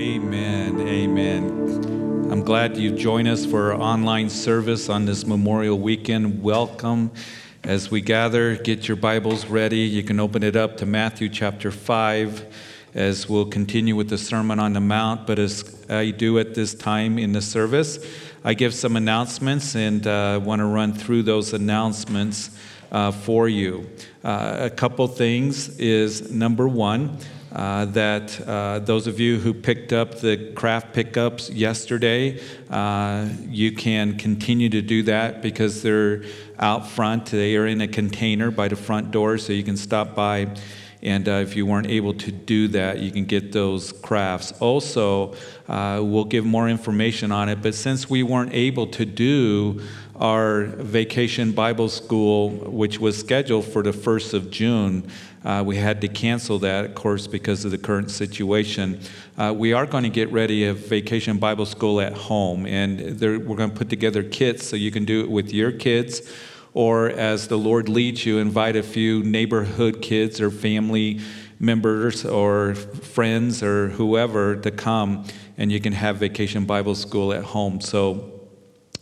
[0.00, 0.80] Amen.
[0.88, 2.28] Amen.
[2.32, 6.42] I'm glad you joined us for our online service on this Memorial Weekend.
[6.42, 7.10] Welcome.
[7.64, 9.80] As we gather, get your Bibles ready.
[9.80, 12.46] You can open it up to Matthew chapter 5
[12.94, 15.26] as we'll continue with the Sermon on the Mount.
[15.26, 18.02] But as I do at this time in the service,
[18.42, 22.56] I give some announcements and uh, want to run through those announcements
[22.90, 23.86] uh, for you.
[24.24, 27.18] Uh, a couple things is number one,
[27.52, 33.72] uh, that uh, those of you who picked up the craft pickups yesterday, uh, you
[33.72, 36.22] can continue to do that because they're
[36.58, 37.26] out front.
[37.26, 40.54] They are in a container by the front door, so you can stop by.
[41.02, 44.52] And uh, if you weren't able to do that, you can get those crafts.
[44.60, 45.34] Also,
[45.66, 47.62] uh, we'll give more information on it.
[47.62, 49.80] But since we weren't able to do
[50.20, 55.10] our vacation Bible school, which was scheduled for the 1st of June,
[55.44, 59.00] uh, we had to cancel that, of course, because of the current situation.
[59.38, 63.38] Uh, we are going to get ready a vacation Bible school at home, and we're
[63.38, 66.30] going to put together kits so you can do it with your kids,
[66.74, 71.20] or as the Lord leads you, invite a few neighborhood kids or family
[71.58, 75.24] members or friends or whoever to come,
[75.56, 77.80] and you can have vacation Bible school at home.
[77.80, 78.29] So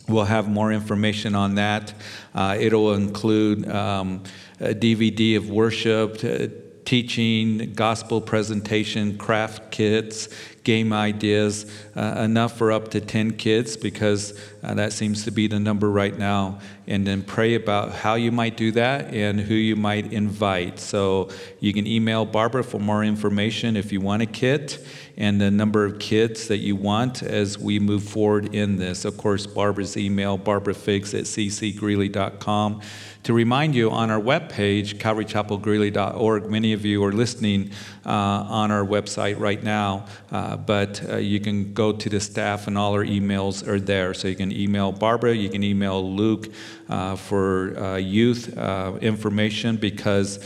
[0.09, 1.93] We'll have more information on that.
[2.33, 4.23] Uh, it'll include um,
[4.59, 6.47] a DVD of worship, uh,
[6.83, 10.29] teaching, gospel presentation, craft kits,
[10.63, 15.47] game ideas, uh, enough for up to 10 kids because uh, that seems to be
[15.47, 16.59] the number right now.
[16.87, 20.79] And then pray about how you might do that and who you might invite.
[20.79, 24.83] So you can email Barbara for more information if you want a kit
[25.17, 29.03] and the number of kids that you want as we move forward in this.
[29.03, 32.81] Of course, Barbara's email, barbarafigs at ccgreeley.com.
[33.23, 37.71] To remind you, on our webpage, calvarychapelgreeley.org, many of you are listening
[38.05, 42.67] uh, on our website right now, uh, but uh, you can go to the staff
[42.67, 44.13] and all our emails are there.
[44.13, 46.47] So you can email Barbara, you can email Luke
[46.89, 50.39] uh, for uh, youth uh, information because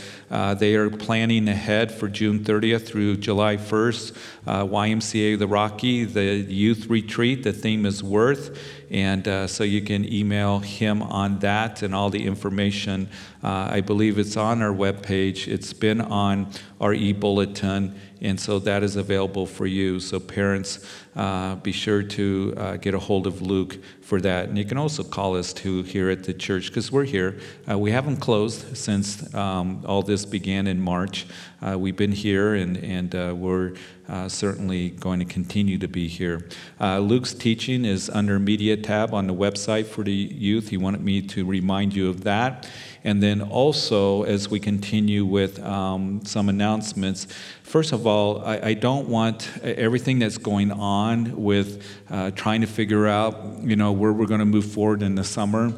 [0.58, 4.12] they are planning ahead for June 30th through July 1st.
[4.46, 8.58] YMCA The Rocky, the youth retreat, the theme is worth.
[8.90, 13.08] And uh, so you can email him on that and all the information.
[13.42, 15.48] Uh, I believe it's on our webpage.
[15.48, 20.00] It's been on our e bulletin, and so that is available for you.
[20.00, 24.48] So, parents, uh, be sure to uh, get a hold of Luke for that.
[24.48, 27.38] And you can also call us too here at the church because we're here.
[27.70, 31.26] Uh, we haven't closed since um, all this began in March.
[31.62, 33.74] Uh, we've been here and, and uh, we're
[34.08, 36.46] uh, certainly going to continue to be here.
[36.80, 40.68] Luke's teaching is under Media tab on the website for the youth.
[40.68, 42.68] He wanted me to remind you of that.
[43.06, 47.26] And then also, as we continue with um, some announcements,
[47.62, 52.66] first of all, I, I, don't want everything that's going on with uh, trying to
[52.66, 55.74] figure out, you know, where we're going to move forward in the summer.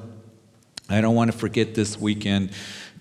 [0.88, 2.52] I don't want to forget this weekend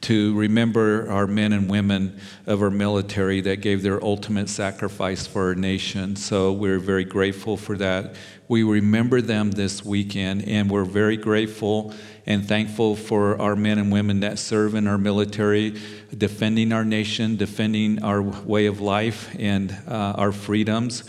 [0.01, 5.47] to remember our men and women of our military that gave their ultimate sacrifice for
[5.47, 6.16] our nation.
[6.16, 8.16] So we're very grateful for that.
[8.47, 11.94] We remember them this weekend, and we're very grateful
[12.28, 15.79] and thankful for our men and women that serve in our military,
[16.16, 21.03] defending our nation, defending our way of life and uh, our freedoms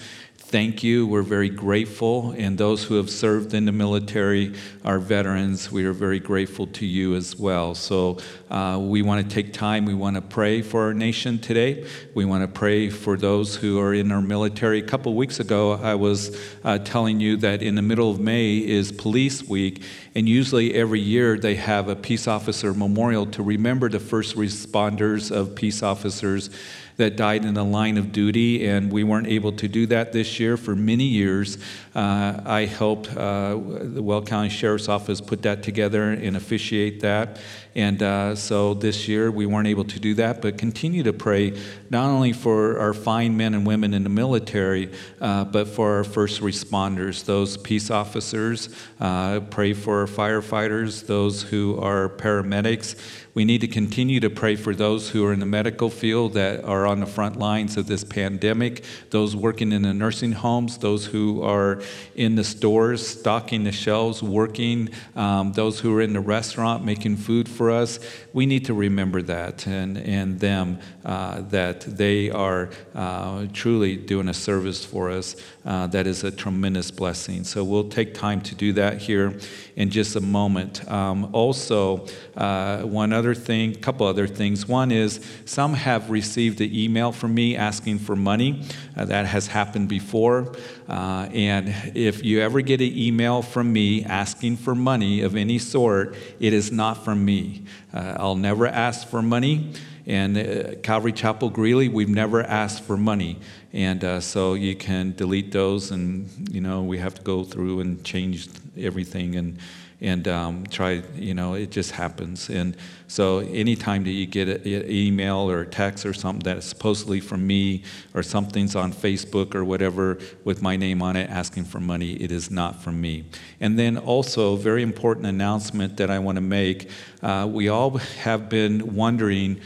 [0.48, 1.08] thank you.
[1.08, 2.32] We're very grateful.
[2.38, 6.86] And those who have served in the military, our veterans, we are very grateful to
[6.86, 7.74] you as well.
[7.74, 8.18] So
[8.48, 9.84] uh, we want to take time.
[9.84, 11.84] We want to pray for our nation today.
[12.14, 14.78] We want to pray for those who are in our military.
[14.78, 18.58] A couple weeks ago, I was uh, telling you that in the middle of May
[18.58, 19.82] is Police Week.
[20.14, 25.32] And usually every year they have a peace officer memorial to remember the first responders
[25.34, 26.50] of peace officers
[26.96, 30.40] that died in the line of duty, and we weren't able to do that this
[30.40, 31.58] year for many years.
[31.94, 37.38] Uh, I helped uh, the Weld County Sheriff's Office put that together and officiate that.
[37.74, 41.60] And uh, so this year we weren't able to do that, but continue to pray
[41.90, 44.90] not only for our fine men and women in the military,
[45.20, 48.70] uh, but for our first responders, those peace officers.
[48.98, 52.96] Uh, pray for our firefighters, those who are paramedics.
[53.36, 56.64] We need to continue to pray for those who are in the medical field that
[56.64, 61.04] are on the front lines of this pandemic, those working in the nursing homes, those
[61.04, 61.82] who are
[62.14, 67.18] in the stores, stocking the shelves, working, um, those who are in the restaurant making
[67.18, 68.00] food for us.
[68.32, 74.28] We need to remember that and, and them, uh, that they are uh, truly doing
[74.28, 75.36] a service for us
[75.66, 77.44] uh, that is a tremendous blessing.
[77.44, 79.38] So we'll take time to do that here
[79.74, 80.90] in just a moment.
[80.90, 84.66] Um, also, uh, one other thing, a couple other things.
[84.66, 88.62] One is some have received the email from me asking for money.
[88.96, 90.54] Uh, that has happened before.
[90.88, 95.58] Uh, and if you ever get an email from me asking for money of any
[95.58, 97.64] sort, it is not from me.
[97.92, 99.72] Uh, I'll never ask for money.
[100.06, 103.38] And uh, Calvary Chapel Greeley, we've never asked for money.
[103.72, 107.80] And uh, so you can delete those, and you know we have to go through
[107.80, 108.48] and change
[108.78, 109.58] everything and
[110.00, 111.02] and um, try.
[111.14, 112.50] You know, it just happens.
[112.50, 112.76] And
[113.08, 117.46] so anytime that you get an email or a text or something that's supposedly from
[117.46, 117.82] me
[118.14, 122.32] or something's on Facebook or whatever with my name on it asking for money, it
[122.32, 123.24] is not from me.
[123.60, 126.90] And then also, very important announcement that I want to make:
[127.22, 129.60] uh, we all have been wondering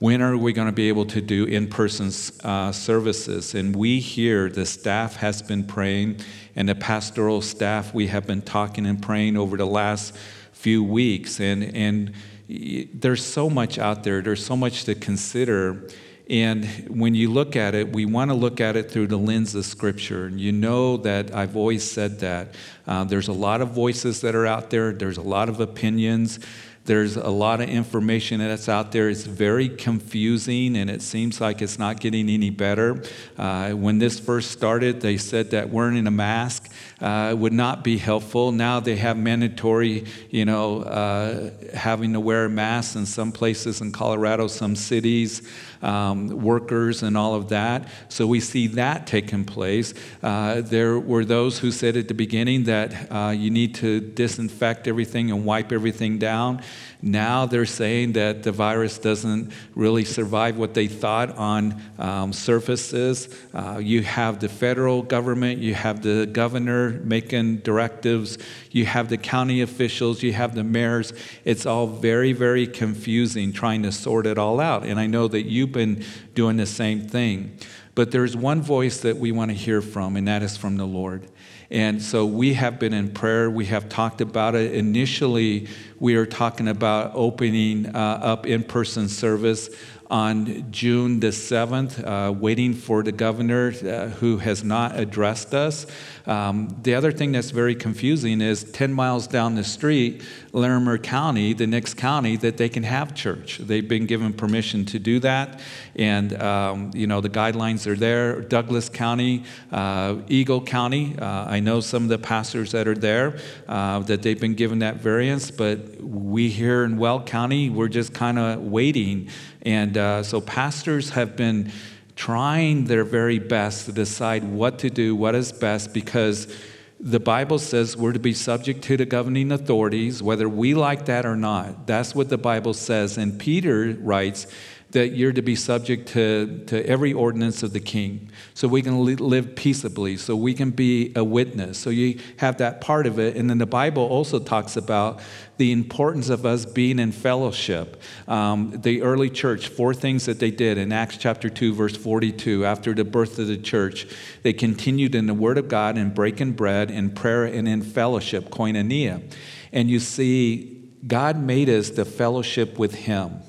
[0.00, 2.12] when are we going to be able to do in person
[2.44, 3.54] uh, services?
[3.54, 6.20] And we here, the staff has been praying,
[6.58, 10.12] and the pastoral staff, we have been talking and praying over the last
[10.50, 11.38] few weeks.
[11.38, 12.12] And, and
[12.48, 15.88] there's so much out there, there's so much to consider.
[16.28, 19.54] And when you look at it, we want to look at it through the lens
[19.54, 20.26] of Scripture.
[20.26, 22.56] And you know that I've always said that.
[22.88, 26.40] Uh, there's a lot of voices that are out there, there's a lot of opinions.
[26.88, 29.10] There's a lot of information that's out there.
[29.10, 33.04] It's very confusing and it seems like it's not getting any better.
[33.36, 37.96] Uh, when this first started, they said that wearing a mask uh, would not be
[37.96, 38.52] helpful.
[38.52, 43.92] Now they have mandatory, you know, uh, having to wear masks in some places in
[43.92, 45.42] Colorado, some cities
[45.82, 47.88] um, workers and all of that.
[48.08, 49.94] So we see that taking place.
[50.22, 54.88] Uh, there were those who said at the beginning that uh, you need to disinfect
[54.88, 56.62] everything and wipe everything down.
[57.00, 63.32] Now they're saying that the virus doesn't really survive what they thought on um, surfaces.
[63.54, 68.38] Uh, you have the federal government, you have the governor making directives,
[68.70, 71.12] you have the county officials, you have the mayors.
[71.44, 74.84] It's all very, very confusing trying to sort it all out.
[74.84, 76.04] And I know that you've been
[76.34, 77.58] doing the same thing.
[77.94, 80.86] But there's one voice that we want to hear from, and that is from the
[80.86, 81.28] Lord.
[81.70, 83.50] And so we have been in prayer.
[83.50, 84.72] We have talked about it.
[84.72, 85.68] Initially,
[85.98, 89.68] we are talking about opening uh, up in person service
[90.10, 95.86] on June the 7th, uh, waiting for the governor uh, who has not addressed us.
[96.26, 100.22] Um, the other thing that's very confusing is 10 miles down the street,
[100.52, 103.58] Larimer County, the next county, that they can have church.
[103.58, 105.60] They've been given permission to do that,
[105.96, 108.40] and um, you know the guidelines are there.
[108.40, 113.38] Douglas County, uh, Eagle County, uh, I know some of the pastors that are there
[113.68, 118.14] uh, that they've been given that variance, but we here in Weld County, we're just
[118.14, 119.28] kind of waiting,
[119.62, 121.72] and uh, so pastors have been
[122.16, 126.52] trying their very best to decide what to do, what is best, because
[127.00, 131.24] the Bible says we're to be subject to the governing authorities, whether we like that
[131.24, 131.86] or not.
[131.86, 133.18] That's what the Bible says.
[133.18, 134.48] And Peter writes
[134.92, 139.04] that you're to be subject to, to every ordinance of the king so we can
[139.04, 141.76] live peaceably, so we can be a witness.
[141.78, 143.36] So you have that part of it.
[143.36, 145.20] And then the Bible also talks about
[145.58, 148.00] the importance of us being in fellowship.
[148.26, 152.64] Um, the early church, four things that they did in Acts chapter 2, verse 42,
[152.64, 154.06] after the birth of the church,
[154.42, 158.48] they continued in the Word of God and breaking bread, in prayer, and in fellowship,
[158.48, 159.22] koinonia.
[159.70, 163.42] And you see, God made us the fellowship with Him.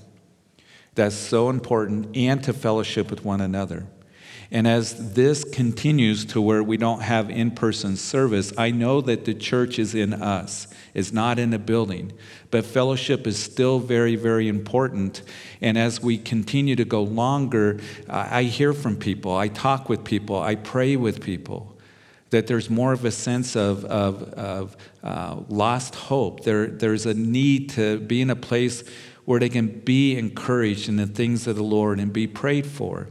[0.96, 3.88] That's so important, and to fellowship with one another.
[4.52, 9.26] And as this continues to where we don't have in person service, I know that
[9.26, 12.14] the church is in us, it's not in a building.
[12.50, 15.22] But fellowship is still very, very important.
[15.62, 20.40] And as we continue to go longer, I hear from people, I talk with people,
[20.40, 21.76] I pray with people.
[22.32, 26.44] That there's more of a sense of, of, of uh, lost hope.
[26.44, 28.84] There, there's a need to be in a place
[29.30, 33.10] where they can be encouraged in the things of the Lord and be prayed for.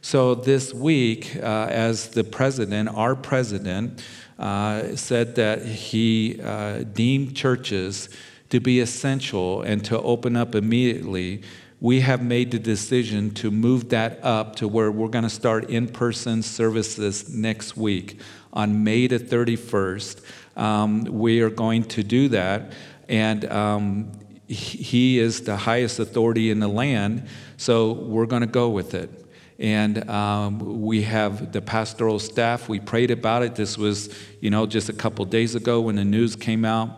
[0.00, 4.00] So this week, uh, as the president, our president,
[4.38, 8.08] uh, said that he uh, deemed churches
[8.50, 11.42] to be essential and to open up immediately,
[11.80, 15.68] we have made the decision to move that up to where we're going to start
[15.68, 18.20] in person services next week
[18.52, 20.20] on May the 31st.
[20.56, 22.70] Um, we are going to do that.
[23.08, 24.12] And um,
[24.48, 27.26] he is the highest authority in the land,
[27.56, 29.10] so we're going to go with it.
[29.58, 32.68] And um, we have the pastoral staff.
[32.68, 33.54] We prayed about it.
[33.54, 36.90] This was, you know, just a couple days ago when the news came out.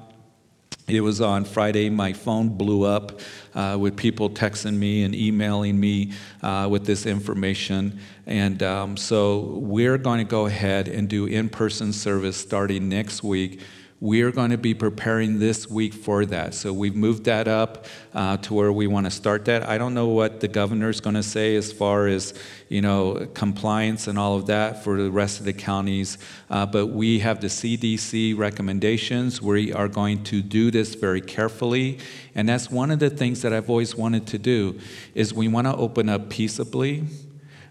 [0.88, 1.90] It was on Friday.
[1.90, 3.20] My phone blew up
[3.54, 6.12] uh, with people texting me and emailing me
[6.42, 8.00] uh, with this information.
[8.26, 13.22] And um, so we're going to go ahead and do in person service starting next
[13.22, 13.60] week
[14.00, 16.54] We are going to be preparing this week for that.
[16.54, 19.68] So we've moved that up uh, to where we want to start that.
[19.68, 22.32] I don't know what the governor's going to say as far as
[22.68, 26.16] you know compliance and all of that for the rest of the counties,
[26.48, 29.42] uh, but we have the CDC recommendations.
[29.42, 31.98] We are going to do this very carefully,
[32.36, 34.78] and that's one of the things that I've always wanted to do.
[35.16, 37.02] Is we want to open up peaceably.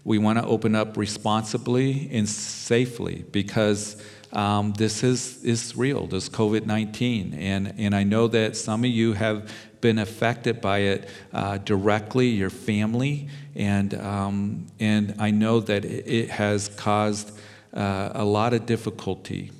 [0.04, 6.28] We want to open up responsibly and safely because um, this is, is real, this
[6.28, 7.34] COVID 19.
[7.34, 12.28] And, and I know that some of you have been affected by it uh, directly,
[12.28, 17.38] your family, and, um, and I know that it has caused
[17.72, 19.52] uh, a lot of difficulty,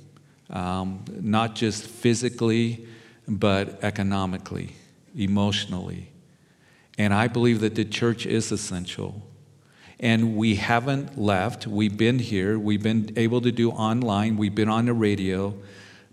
[0.49, 2.85] um, not just physically,
[3.27, 4.75] but economically,
[5.15, 6.09] emotionally.
[6.97, 9.21] And I believe that the church is essential.
[9.99, 11.67] And we haven't left.
[11.67, 12.57] We've been here.
[12.57, 14.37] We've been able to do online.
[14.37, 15.53] We've been on the radio.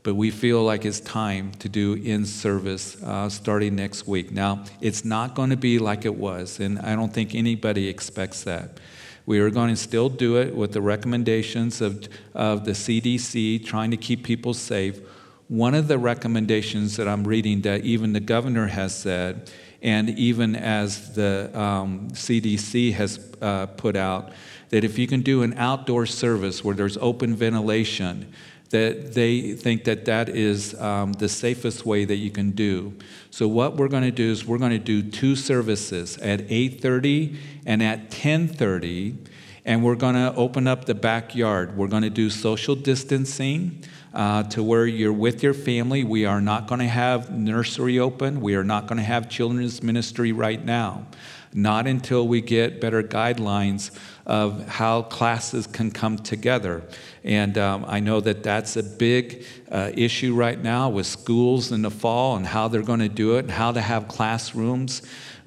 [0.02, 4.30] But we feel like it's time to do in service uh, starting next week.
[4.30, 8.44] Now, it's not going to be like it was, and I don't think anybody expects
[8.44, 8.78] that.
[9.26, 13.90] We are going to still do it with the recommendations of, of the CDC, trying
[13.90, 15.00] to keep people safe.
[15.48, 19.50] One of the recommendations that I'm reading that even the governor has said
[19.86, 24.32] and even as the um, CDC has uh, put out,
[24.70, 28.32] that if you can do an outdoor service where there's open ventilation,
[28.70, 32.92] that they think that that is um, the safest way that you can do.
[33.30, 37.36] So what we're going to do is we're going to do two services at 8:30
[37.64, 39.16] and at 10:30
[39.64, 41.76] and we're going to open up the backyard.
[41.76, 43.84] We're going to do social distancing
[44.16, 46.02] uh, to where you're with your family.
[46.02, 48.40] We are not going to have nursery open.
[48.40, 51.06] We are not going to have children's ministry right now.
[51.52, 56.82] Not until we get better guidelines of how classes can come together.
[57.24, 61.82] And um, I know that that's a big uh, issue right now with schools in
[61.82, 65.02] the fall and how they're going to do it and how to have classrooms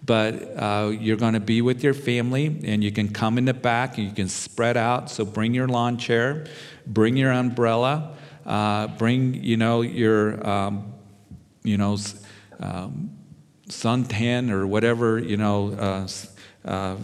[0.05, 3.53] but uh, you're going to be with your family and you can come in the
[3.53, 6.47] back and you can spread out so bring your lawn chair
[6.87, 8.17] bring your umbrella
[8.49, 10.91] uh, bring, you know, your, um,
[11.63, 11.95] you know,
[12.59, 13.11] um,
[13.67, 16.07] suntan or whatever, you know, uh,
[16.67, 16.97] uh,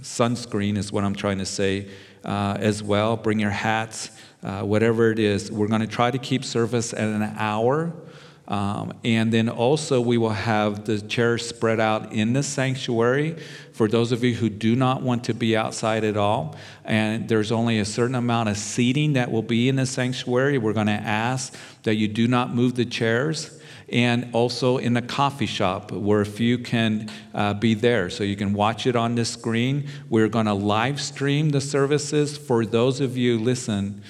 [0.00, 1.88] sunscreen is what I'm trying to say
[2.24, 3.16] uh, as well.
[3.16, 4.10] Bring your hats,
[4.42, 5.52] uh, whatever it is.
[5.52, 7.92] We're going to try to keep service at an hour.
[8.48, 13.36] Um, and then also, we will have the chairs spread out in the sanctuary
[13.80, 16.54] for those of you who do not want to be outside at all.
[16.84, 20.58] And there's only a certain amount of seating that will be in the sanctuary.
[20.58, 23.58] We're going to ask that you do not move the chairs
[23.88, 28.36] and also in the coffee shop where if you can uh, be there so you
[28.36, 33.00] can watch it on the screen we're going to live stream the services for those
[33.00, 34.00] of you listen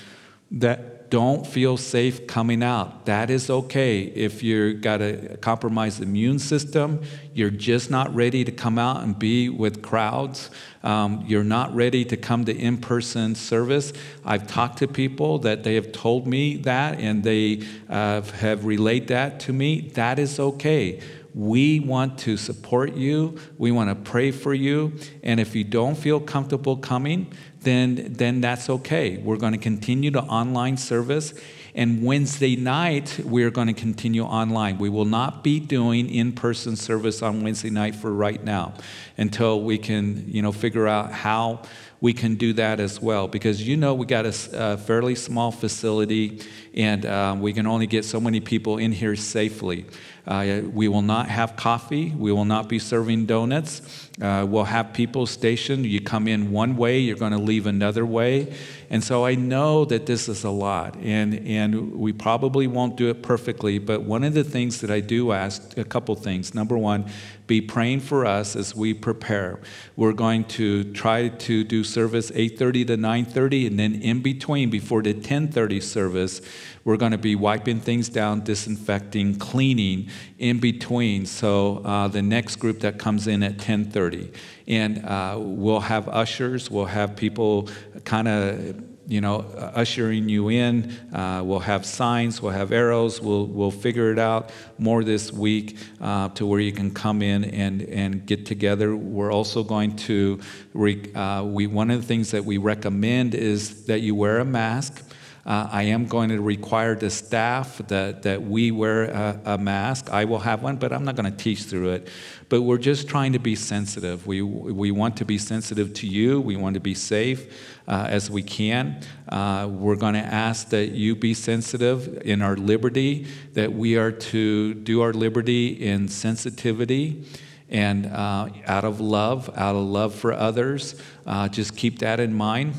[0.50, 3.04] that don't feel safe coming out.
[3.06, 4.02] That is okay.
[4.02, 7.02] If you've got a compromised immune system,
[7.34, 10.50] you're just not ready to come out and be with crowds,
[10.82, 13.92] um, you're not ready to come to in person service.
[14.24, 19.08] I've talked to people that they have told me that and they uh, have relayed
[19.08, 19.90] that to me.
[19.94, 21.00] That is okay.
[21.34, 23.38] We want to support you.
[23.56, 24.94] We want to pray for you.
[25.22, 29.18] And if you don't feel comfortable coming, then, then that's okay.
[29.18, 31.34] We're going to continue the online service.
[31.74, 34.78] And Wednesday night, we're going to continue online.
[34.78, 38.74] We will not be doing in person service on Wednesday night for right now
[39.16, 41.62] until we can, you know, figure out how
[42.00, 43.28] we can do that as well.
[43.28, 46.42] Because you know, we got a, a fairly small facility
[46.74, 49.86] and um, we can only get so many people in here safely.
[50.30, 52.14] Uh, we will not have coffee.
[52.16, 54.08] We will not be serving donuts.
[54.22, 55.84] Uh, we'll have people stationed.
[55.84, 58.54] You come in one way, you're going to leave another way.
[58.90, 63.08] And so I know that this is a lot, and, and we probably won't do
[63.08, 63.78] it perfectly.
[63.78, 66.54] But one of the things that I do ask a couple things.
[66.54, 67.06] Number one,
[67.50, 69.58] be praying for us as we prepare.
[69.96, 75.02] We're going to try to do service 8:30 to 9:30 and then in between before
[75.02, 76.42] the 10:30 service,
[76.90, 80.08] we're going to be wiping things down, disinfecting, cleaning
[80.40, 81.24] in between.
[81.24, 84.34] So uh, the next group that comes in at 10:30,
[84.66, 87.68] and uh, we'll have ushers, we'll have people
[88.04, 89.40] kind of you know,
[89.74, 90.90] ushering you in.
[91.12, 95.76] Uh, we'll have signs, we'll have arrows, we'll, we'll figure it out more this week
[96.00, 98.94] uh, to where you can come in and, and get together.
[98.94, 100.38] We're also going to,
[100.74, 104.44] re, uh, we, one of the things that we recommend is that you wear a
[104.44, 105.04] mask.
[105.50, 110.08] Uh, I am going to require the staff that, that we wear a, a, mask.
[110.08, 112.08] I will have one, but I'm not going to teach through it.
[112.48, 114.28] But we're just trying to be sensitive.
[114.28, 116.40] We, we want to be sensitive to you.
[116.40, 117.52] We want to be safe
[117.88, 119.02] uh, as we can.
[119.28, 124.12] Uh, we're going to ask that you be sensitive in our liberty, that we are
[124.12, 127.24] to do our liberty in sensitivity
[127.68, 130.94] and uh, out of love, out of love for others.
[131.26, 132.74] Uh, just keep that in mind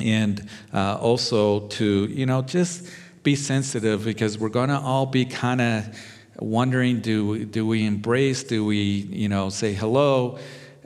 [0.00, 2.88] and uh, also to you know just
[3.22, 5.98] be sensitive because we're going to all be kind of
[6.38, 10.38] wondering do do we embrace do we you know say hello?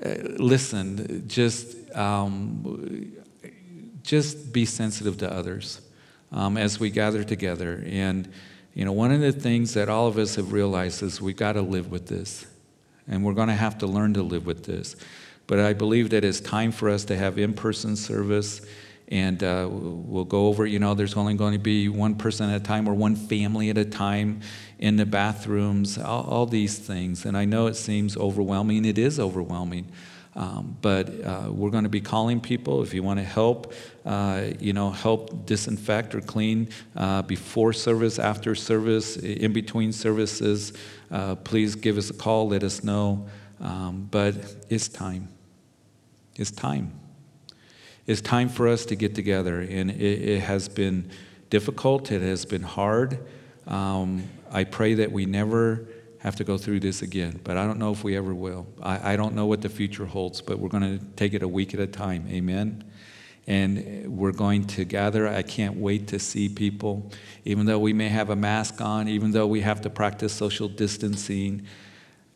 [0.04, 3.12] Uh, listen just um,
[4.02, 5.80] just be sensitive to others
[6.30, 7.82] um, as we gather together.
[7.86, 8.30] And
[8.74, 11.52] you know one of the things that all of us have realized is we've got
[11.52, 12.46] to live with this
[13.08, 14.94] and we're going to have to learn to live with this.
[15.46, 18.60] But i believe that it's time for us to have in-person service
[19.10, 22.60] and uh, we'll go over, you know, there's only going to be one person at
[22.60, 24.40] a time or one family at a time
[24.78, 27.24] in the bathrooms, all, all these things.
[27.24, 29.90] And I know it seems overwhelming, it is overwhelming.
[30.36, 33.72] Um, but uh, we're going to be calling people if you want to help,
[34.04, 40.74] uh, you know, help disinfect or clean uh, before service, after service, in between services.
[41.10, 43.26] Uh, please give us a call, let us know.
[43.60, 44.36] Um, but
[44.68, 45.28] it's time.
[46.36, 46.92] It's time.
[48.08, 51.10] It's time for us to get together, and it, it has been
[51.50, 53.18] difficult, it has been hard.
[53.66, 55.86] Um, I pray that we never
[56.20, 58.66] have to go through this again, but I don't know if we ever will.
[58.82, 61.48] I, I don't know what the future holds, but we're going to take it a
[61.48, 62.26] week at a time.
[62.30, 62.82] Amen.
[63.46, 65.28] And we're going to gather.
[65.28, 67.12] I can't wait to see people,
[67.44, 70.68] even though we may have a mask on, even though we have to practice social
[70.68, 71.66] distancing.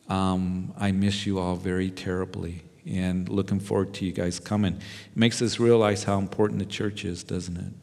[0.07, 4.75] Um, I miss you all very terribly and looking forward to you guys coming.
[4.75, 7.73] It makes us realize how important the church is, doesn't it?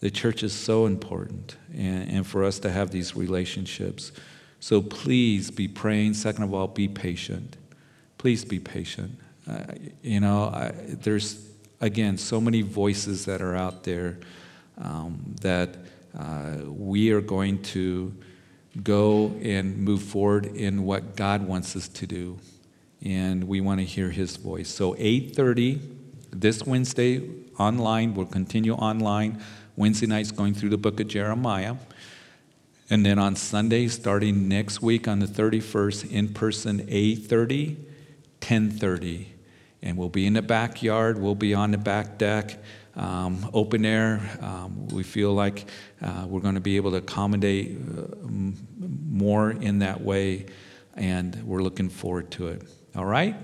[0.00, 4.12] The church is so important, and, and for us to have these relationships.
[4.60, 6.14] So please be praying.
[6.14, 7.56] Second of all, be patient.
[8.18, 9.18] Please be patient.
[9.48, 9.64] Uh,
[10.02, 11.50] you know, I, there's,
[11.80, 14.18] again, so many voices that are out there
[14.78, 15.76] um, that
[16.18, 18.14] uh, we are going to
[18.82, 22.38] go and move forward in what God wants us to do
[23.04, 24.68] and we want to hear his voice.
[24.68, 25.80] So 8:30
[26.32, 27.22] this Wednesday
[27.58, 29.40] online, we'll continue online.
[29.76, 31.76] Wednesday nights going through the book of Jeremiah.
[32.90, 37.76] And then on Sunday, starting next week on the 31st, in person 8:30,
[38.40, 39.26] 10:30.
[39.82, 42.58] And we'll be in the backyard, we'll be on the back deck.
[42.96, 44.20] Um, open air.
[44.40, 45.68] Um, we feel like
[46.00, 48.14] uh, we're going to be able to accommodate uh,
[48.78, 50.46] more in that way,
[50.94, 52.62] and we're looking forward to it.
[52.96, 53.34] All right?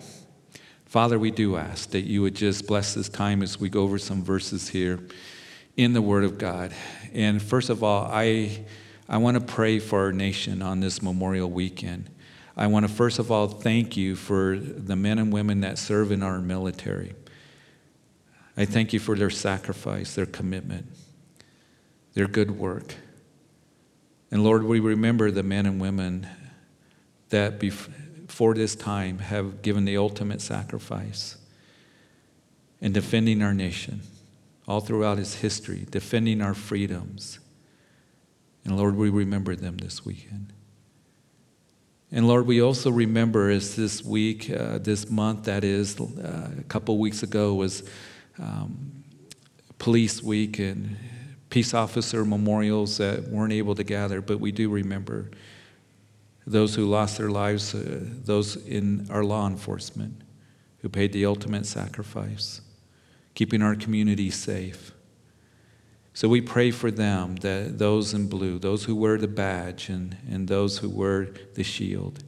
[0.86, 3.98] Father, we do ask that you would just bless this time as we go over
[3.98, 5.00] some verses here
[5.76, 6.72] in the Word of God.
[7.12, 8.64] And first of all, I,
[9.08, 12.10] I want to pray for our nation on this Memorial Weekend.
[12.56, 16.12] I want to first of all thank you for the men and women that serve
[16.12, 17.14] in our military.
[18.56, 20.86] I thank you for their sacrifice, their commitment,
[22.14, 22.94] their good work.
[24.30, 26.28] And Lord, we remember the men and women
[27.30, 27.90] that bef-
[28.30, 31.36] for this time have given the ultimate sacrifice
[32.80, 34.00] in defending our nation
[34.66, 37.40] all throughout its history, defending our freedoms.
[38.64, 40.52] And Lord, we remember them this weekend.
[42.12, 46.62] And Lord, we also remember as this week, uh, this month, that is, uh, a
[46.64, 47.82] couple weeks ago was
[48.38, 49.04] um,
[49.78, 50.96] Police Week and
[51.50, 55.30] peace officer memorials that weren't able to gather, but we do remember
[56.46, 60.22] those who lost their lives, uh, those in our law enforcement
[60.78, 62.60] who paid the ultimate sacrifice,
[63.34, 64.92] keeping our community safe.
[66.14, 70.16] So we pray for them, that those in blue, those who wear the badge and,
[70.28, 72.24] and those who wear the shield.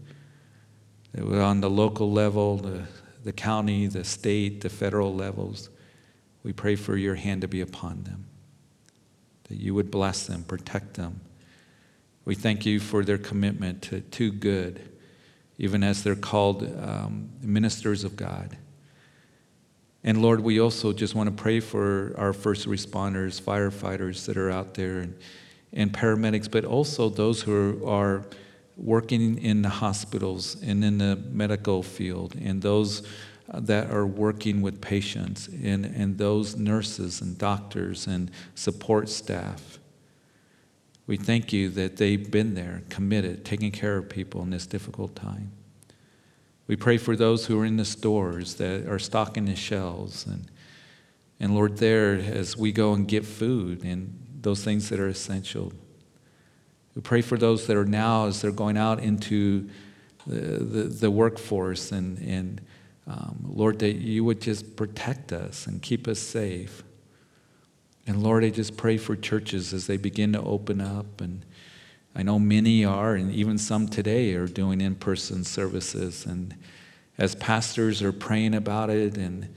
[1.12, 2.85] That on the local level, the,
[3.25, 5.68] the county, the state, the federal levels,
[6.42, 8.27] we pray for your hand to be upon them.
[9.44, 11.22] That you would bless them, protect them
[12.25, 14.81] we thank you for their commitment to, to good,
[15.59, 18.57] even as they're called um, ministers of God.
[20.05, 24.51] And Lord, we also just want to pray for our first responders, firefighters that are
[24.51, 25.17] out there, and,
[25.73, 28.25] and paramedics, but also those who are
[28.77, 33.07] working in the hospitals and in the medical field, and those
[33.53, 39.79] that are working with patients, and, and those nurses and doctors and support staff.
[41.07, 45.17] We thank you that they've been there, committed, taking care of people in this difficult
[45.17, 45.53] time.
[46.67, 50.51] We pray for those who are in the stores that are stocking the shelves and,
[51.41, 55.73] And Lord, there, as we go and get food and those things that are essential,
[56.95, 59.69] we pray for those that are now as they're going out into
[60.27, 62.61] the, the, the workforce and, and
[63.09, 66.85] um, Lord, that you would just protect us and keep us safe.
[68.07, 71.21] And Lord, I just pray for churches as they begin to open up.
[71.21, 71.45] And
[72.15, 76.27] I know many are, and even some today are doing in person services.
[76.27, 76.57] And
[77.17, 79.55] as pastors are praying about it, and,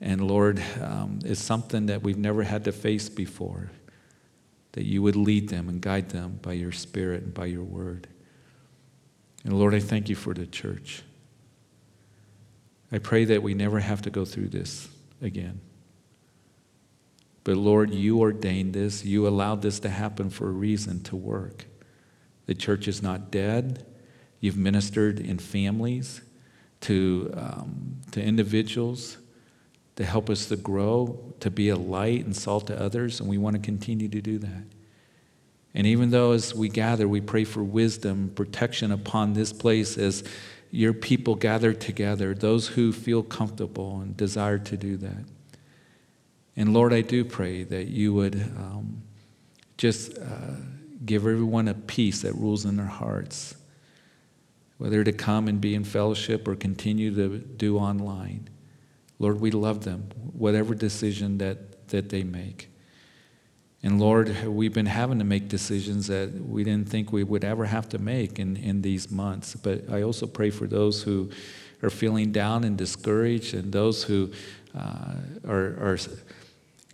[0.00, 3.70] and Lord, um, it's something that we've never had to face before
[4.72, 8.06] that you would lead them and guide them by your Spirit and by your word.
[9.44, 11.02] And Lord, I thank you for the church.
[12.92, 14.88] I pray that we never have to go through this
[15.20, 15.60] again.
[17.48, 19.06] But Lord, you ordained this.
[19.06, 21.64] You allowed this to happen for a reason to work.
[22.44, 23.86] The church is not dead.
[24.38, 26.20] You've ministered in families
[26.82, 29.16] to, um, to individuals
[29.96, 33.38] to help us to grow, to be a light and salt to others, and we
[33.38, 34.64] want to continue to do that.
[35.72, 40.22] And even though as we gather, we pray for wisdom, protection upon this place as
[40.70, 45.24] your people gather together, those who feel comfortable and desire to do that.
[46.58, 49.00] And Lord, I do pray that you would um,
[49.76, 50.56] just uh,
[51.06, 53.54] give everyone a peace that rules in their hearts,
[54.78, 58.48] whether to come and be in fellowship or continue to do online.
[59.20, 62.68] Lord, we love them, whatever decision that, that they make.
[63.84, 67.66] And Lord, we've been having to make decisions that we didn't think we would ever
[67.66, 69.54] have to make in, in these months.
[69.54, 71.30] But I also pray for those who
[71.84, 74.32] are feeling down and discouraged and those who
[74.76, 75.14] uh,
[75.46, 75.98] are, are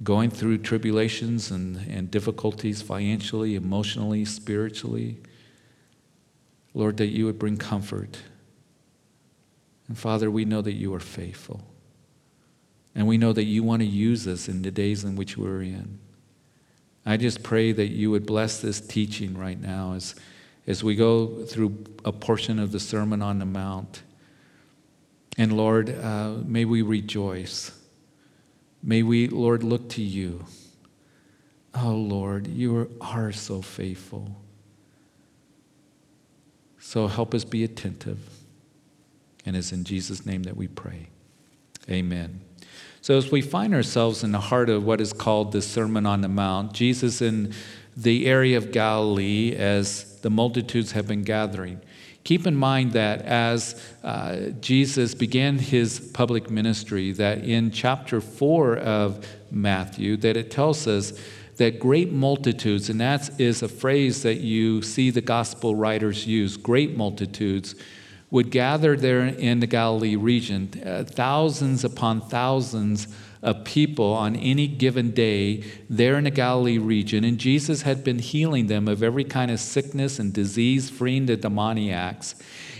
[0.02, 5.18] going through tribulations and, and difficulties financially, emotionally, spiritually.
[6.74, 8.18] Lord, that you would bring comfort.
[9.86, 11.62] And Father, we know that you are faithful.
[12.94, 15.62] And we know that you want to use us in the days in which we're
[15.62, 15.98] in.
[17.06, 20.14] I just pray that you would bless this teaching right now as,
[20.66, 24.02] as we go through a portion of the Sermon on the Mount.
[25.36, 27.72] And Lord, uh, may we rejoice.
[28.86, 30.44] May we, Lord, look to you.
[31.74, 34.36] Oh, Lord, you are so faithful.
[36.78, 38.18] So help us be attentive.
[39.46, 41.08] And it's in Jesus' name that we pray.
[41.88, 42.42] Amen.
[43.00, 46.20] So, as we find ourselves in the heart of what is called the Sermon on
[46.20, 47.52] the Mount, Jesus in
[47.96, 51.80] the area of Galilee, as the multitudes have been gathering,
[52.24, 58.78] keep in mind that as uh, Jesus began his public ministry, that in chapter 4
[58.78, 61.12] of Matthew, that it tells us
[61.56, 66.56] that great multitudes, and that is a phrase that you see the gospel writers use,
[66.56, 67.74] great multitudes
[68.30, 73.06] would gather there in the Galilee region, uh, thousands upon thousands
[73.44, 77.22] of people on any given day there in the Galilee region.
[77.22, 81.36] And Jesus had been healing them of every kind of sickness and disease, freeing the
[81.36, 82.34] demoniacs.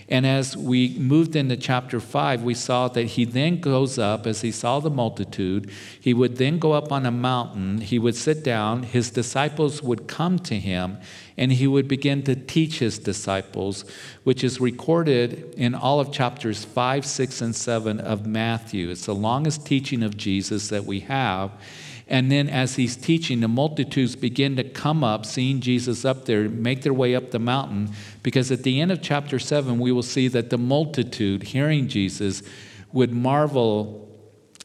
[0.08, 4.42] And as we moved into chapter 5, we saw that he then goes up, as
[4.42, 8.44] he saw the multitude, he would then go up on a mountain, he would sit
[8.44, 10.98] down, his disciples would come to him,
[11.36, 13.84] and he would begin to teach his disciples,
[14.22, 18.90] which is recorded in all of chapters 5, 6, and 7 of Matthew.
[18.90, 21.50] It's the longest teaching of Jesus that we have.
[22.06, 26.48] And then as he's teaching, the multitudes begin to come up, seeing Jesus up there,
[26.48, 27.90] make their way up the mountain.
[28.22, 32.42] Because at the end of chapter 7, we will see that the multitude, hearing Jesus,
[32.92, 34.03] would marvel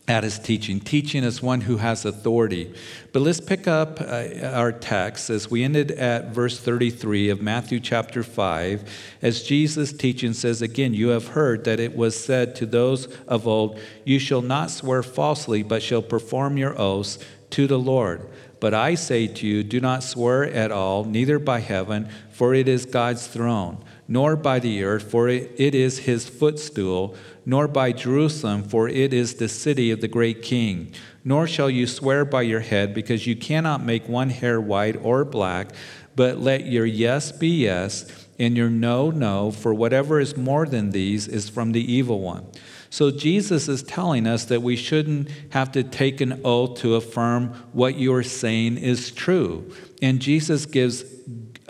[0.09, 2.73] at his teaching, teaching as one who has authority.
[3.13, 7.79] But let's pick up uh, our text as we ended at verse 33 of Matthew
[7.79, 8.89] chapter 5.
[9.21, 13.47] As Jesus' teaching says again, You have heard that it was said to those of
[13.47, 17.19] old, You shall not swear falsely, but shall perform your oaths
[17.51, 18.27] to the Lord.
[18.59, 22.67] But I say to you, do not swear at all, neither by heaven, for it
[22.67, 23.77] is God's throne,
[24.09, 29.35] nor by the earth, for it is his footstool nor by Jerusalem, for it is
[29.35, 30.91] the city of the great king.
[31.23, 35.23] Nor shall you swear by your head, because you cannot make one hair white or
[35.23, 35.69] black,
[36.15, 40.89] but let your yes be yes, and your no, no, for whatever is more than
[40.89, 42.47] these is from the evil one.
[42.89, 47.49] So Jesus is telling us that we shouldn't have to take an oath to affirm
[47.73, 49.71] what you're saying is true.
[50.01, 51.03] And Jesus gives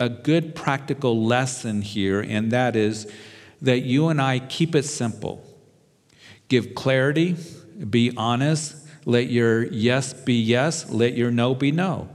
[0.00, 3.06] a good practical lesson here, and that is
[3.60, 5.46] that you and I keep it simple.
[6.48, 7.36] Give clarity,
[7.88, 12.08] be honest, let your yes be yes, let your no be no.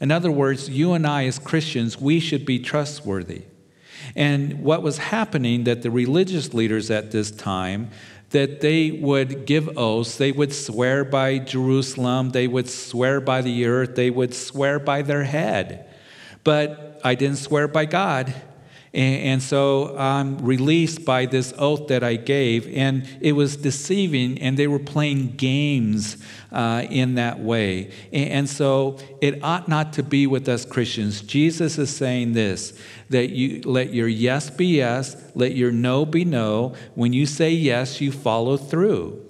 [0.00, 3.42] In other words, you and I as Christians, we should be trustworthy.
[4.14, 7.90] And what was happening that the religious leaders at this time,
[8.30, 13.66] that they would give oaths, they would swear by Jerusalem, they would swear by the
[13.66, 15.88] earth, they would swear by their head.
[16.44, 18.34] But I didn't swear by God.
[18.94, 24.56] And, so I'm released by this oath that I gave, and it was deceiving, and
[24.56, 26.16] they were playing games
[26.50, 27.92] uh, in that way.
[28.12, 31.20] And, so it ought not to be with us Christians.
[31.20, 32.78] Jesus is saying this
[33.10, 36.74] that you let your yes be yes, let your no be no.
[36.94, 39.24] When you say yes, you follow through.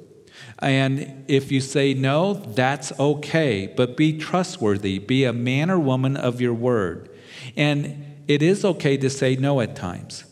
[0.61, 6.17] And if you say no, that's okay, but be trustworthy, be a man or woman
[6.17, 7.11] of your word.
[7.59, 10.25] And it is okay to say no at times.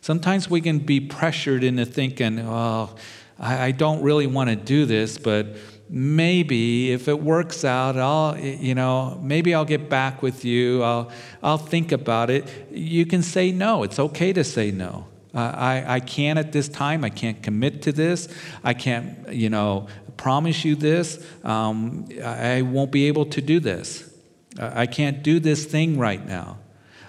[0.00, 2.94] Sometimes we can be pressured into thinking, oh,
[3.38, 5.56] I, don't really want to do this, but
[5.88, 10.82] maybe if it works out, I'll, you know, maybe I'll get back with you.
[10.82, 11.10] I'll,
[11.42, 12.48] I'll think about it.
[12.70, 13.82] You can say no.
[13.82, 15.06] It's okay to say no.
[15.34, 17.04] I, I can't at this time.
[17.04, 18.28] I can't commit to this.
[18.64, 21.24] I can't, you know, promise you this.
[21.44, 24.12] Um, I won't be able to do this.
[24.58, 26.58] I can't do this thing right now.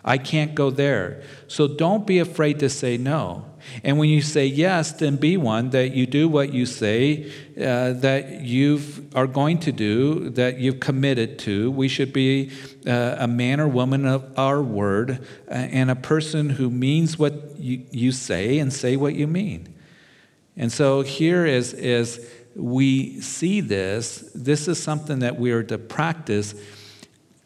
[0.10, 1.22] I can't go there.
[1.48, 3.45] So don't be afraid to say no.
[3.84, 7.93] And when you say yes, then be one that you do what you say uh,
[7.93, 8.82] that you
[9.13, 11.69] are going to do, that you've committed to.
[11.69, 12.50] We should be
[12.88, 17.60] uh, a man or woman of our word uh, and a person who means what
[17.60, 19.76] you, you say and say what you mean.
[20.58, 25.78] And so here is, is we see this, this is something that we are to
[25.78, 26.56] practice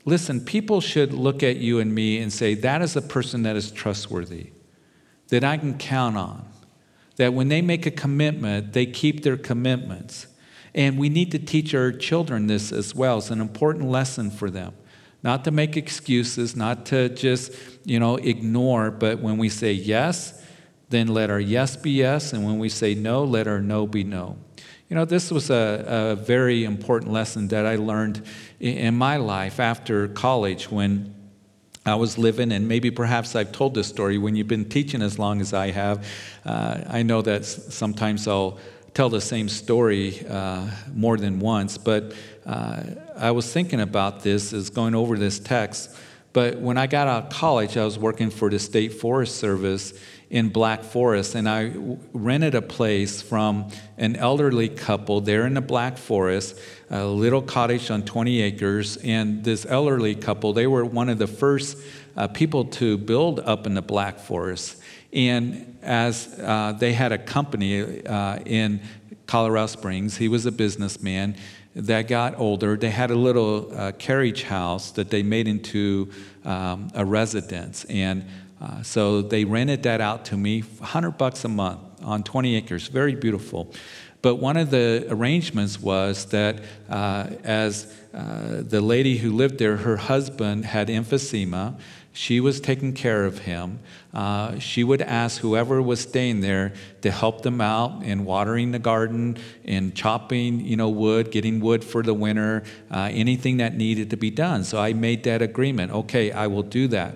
[0.05, 3.55] Listen, people should look at you and me and say, that is a person that
[3.55, 4.51] is trustworthy,
[5.29, 6.45] that I can count on,
[7.15, 10.27] that when they make a commitment, they keep their commitments.
[10.75, 13.19] And we need to teach our children this as well.
[13.19, 14.73] It's an important lesson for them.
[15.21, 17.53] Not to make excuses, not to just,
[17.85, 20.43] you know, ignore, but when we say yes,
[20.89, 24.03] then let our yes be yes, and when we say no, let our no be
[24.03, 24.37] no.
[24.89, 28.25] You know, this was a, a very important lesson that I learned
[28.59, 31.15] in my life after college when
[31.85, 35.17] I was living, and maybe perhaps I've told this story when you've been teaching as
[35.17, 36.07] long as I have.
[36.45, 38.59] Uh, I know that sometimes I'll
[38.93, 42.13] tell the same story uh, more than once, but
[42.45, 42.83] uh,
[43.17, 45.95] I was thinking about this as going over this text.
[46.31, 49.93] But when I got out of college, I was working for the State Forest Service,
[50.29, 51.71] in Black Forest, and I
[52.13, 56.59] rented a place from an elderly couple there in the Black Forest,
[56.89, 58.97] a little cottage on 20 acres.
[58.97, 61.77] And this elderly couple, they were one of the first
[62.17, 64.81] uh, people to build up in the Black Forest.
[65.11, 68.81] And as uh, they had a company uh, in
[69.27, 71.35] Colorado Springs, he was a businessman
[71.75, 72.77] that got older.
[72.77, 76.11] They had a little uh, carriage house that they made into
[76.45, 77.85] um, a residence.
[77.85, 78.25] And
[78.63, 82.87] uh, so they rented that out to me, 100 bucks a month on 20 acres,
[82.87, 83.73] very beautiful.
[84.21, 89.75] But one of the arrangements was that uh, as uh, the lady who lived there,
[89.75, 91.77] her husband had emphysema,
[92.13, 93.79] she was taking care of him.
[94.13, 96.71] Uh, she would ask whoever was staying there
[97.01, 101.83] to help them out in watering the garden, in chopping, you know, wood, getting wood
[101.83, 104.63] for the winter, uh, anything that needed to be done.
[104.63, 105.91] So I made that agreement.
[105.91, 107.15] Okay, I will do that.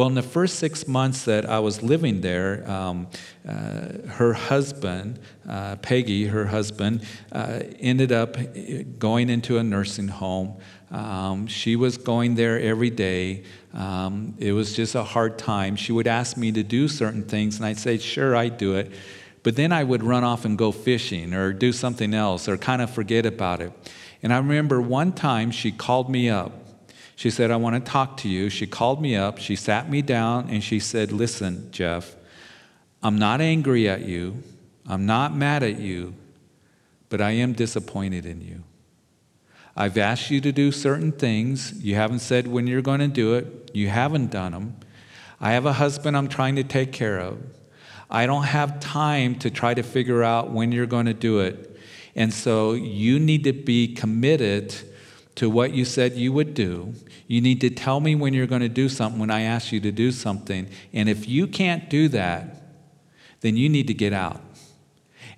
[0.00, 3.06] Well, in the first six months that I was living there, um,
[3.46, 8.34] uh, her husband, uh, Peggy, her husband, uh, ended up
[8.98, 10.56] going into a nursing home.
[10.90, 13.42] Um, she was going there every day.
[13.74, 15.76] Um, it was just a hard time.
[15.76, 18.90] She would ask me to do certain things, and I'd say, Sure, I'd do it.
[19.42, 22.80] But then I would run off and go fishing or do something else or kind
[22.80, 23.70] of forget about it.
[24.22, 26.59] And I remember one time she called me up
[27.20, 28.48] she said, I want to talk to you.
[28.48, 32.16] She called me up, she sat me down, and she said, Listen, Jeff,
[33.02, 34.42] I'm not angry at you,
[34.88, 36.14] I'm not mad at you,
[37.10, 38.64] but I am disappointed in you.
[39.76, 41.74] I've asked you to do certain things.
[41.84, 44.76] You haven't said when you're going to do it, you haven't done them.
[45.42, 47.38] I have a husband I'm trying to take care of.
[48.10, 51.76] I don't have time to try to figure out when you're going to do it.
[52.16, 54.74] And so you need to be committed
[55.40, 56.92] to what you said you would do.
[57.26, 59.80] You need to tell me when you're going to do something when I ask you
[59.80, 60.68] to do something.
[60.92, 62.60] And if you can't do that,
[63.40, 64.42] then you need to get out.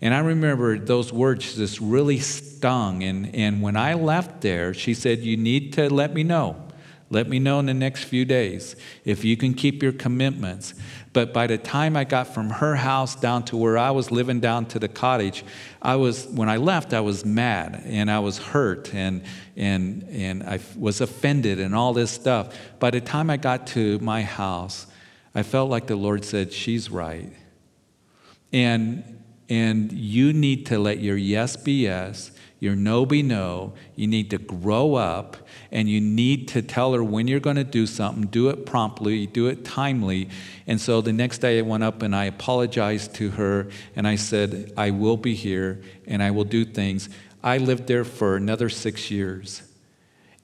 [0.01, 3.05] And I remember those words just really stung.
[3.05, 6.62] And, and when I left there, she said, You need to let me know.
[7.13, 10.73] Let me know in the next few days if you can keep your commitments.
[11.13, 14.41] But by the time I got from her house down to where I was living
[14.41, 15.45] down to the cottage,
[15.83, 19.23] I was when I left, I was mad and I was hurt and
[19.57, 22.57] and and I was offended and all this stuff.
[22.79, 24.87] By the time I got to my house,
[25.35, 27.31] I felt like the Lord said, "She's right."
[28.55, 29.05] And
[29.51, 33.75] And you need to let your yes be yes, your no be no.
[33.97, 35.37] You need to grow up
[35.73, 39.27] and you need to tell her when you're going to do something, do it promptly,
[39.27, 40.29] do it timely.
[40.67, 44.17] And so the next day I went up and I apologized to her and I
[44.17, 47.09] said, I will be here and I will do things.
[47.43, 49.63] I lived there for another six years.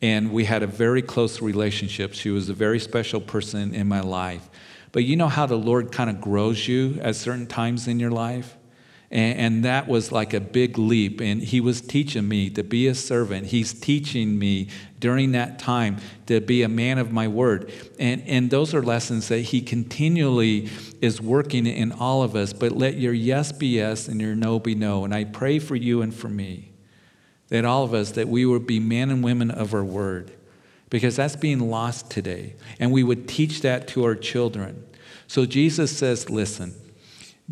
[0.00, 2.14] And we had a very close relationship.
[2.14, 4.48] She was a very special person in my life.
[4.92, 8.10] But you know how the Lord kind of grows you at certain times in your
[8.10, 8.57] life?
[9.10, 11.22] And, and, that was like a big leap.
[11.22, 13.46] And he was teaching me to be a servant.
[13.46, 14.68] He's teaching me
[15.00, 17.72] during that time to be a man of my word.
[17.98, 20.68] And, and those are lessons that he continually
[21.00, 22.52] is working in all of us.
[22.52, 25.04] But let your yes be yes and your no be no.
[25.04, 26.68] And I pray for you and for me
[27.48, 30.32] that all of us, that we would be men and women of our word.
[30.90, 32.54] Because that's being lost today.
[32.78, 34.86] And we would teach that to our children.
[35.26, 36.74] So Jesus says, listen,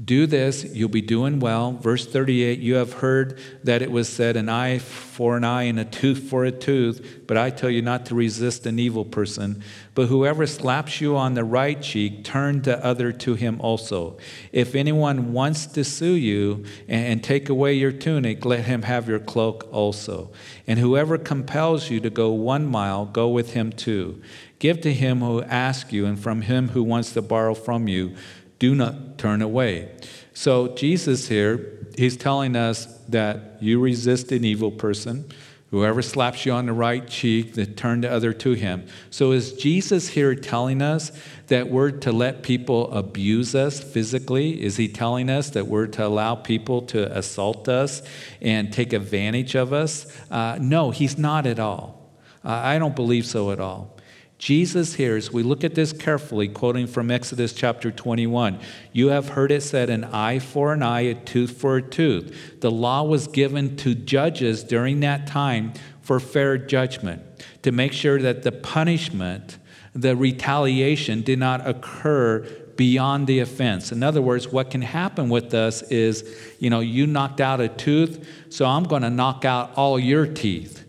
[0.04, 1.72] do this, you'll be doing well.
[1.72, 5.80] Verse 38 You have heard that it was said, an eye for an eye and
[5.80, 9.62] a tooth for a tooth, but I tell you not to resist an evil person.
[9.94, 14.18] But whoever slaps you on the right cheek, turn the other to him also.
[14.52, 19.20] If anyone wants to sue you and take away your tunic, let him have your
[19.20, 20.30] cloak also.
[20.66, 24.20] And whoever compels you to go one mile, go with him too.
[24.59, 28.16] Give to him who asks you, and from him who wants to borrow from you
[28.59, 29.90] do not turn away.
[30.35, 35.31] So, Jesus here, he's telling us that you resist an evil person.
[35.71, 38.87] Whoever slaps you on the right cheek, then turn the other to him.
[39.11, 41.11] So, is Jesus here telling us
[41.49, 44.62] that we're to let people abuse us physically?
[44.62, 48.03] Is he telling us that we're to allow people to assault us
[48.40, 50.07] and take advantage of us?
[50.31, 52.12] Uh, no, he's not at all.
[52.45, 53.95] Uh, I don't believe so at all.
[54.38, 58.61] Jesus here, as we look at this carefully, quoting from Exodus chapter 21,
[58.92, 62.61] you have heard it said, an eye for an eye, a tooth for a tooth.
[62.61, 65.72] The law was given to judges during that time
[66.03, 67.22] for fair judgment,
[67.62, 69.59] to make sure that the punishment,
[69.94, 72.46] the retaliation did not occur
[72.77, 73.90] beyond the offense.
[73.90, 77.68] In other words, what can happen with us is, you know, you knocked out a
[77.68, 80.85] tooth, so I'm going to knock out all your teeth.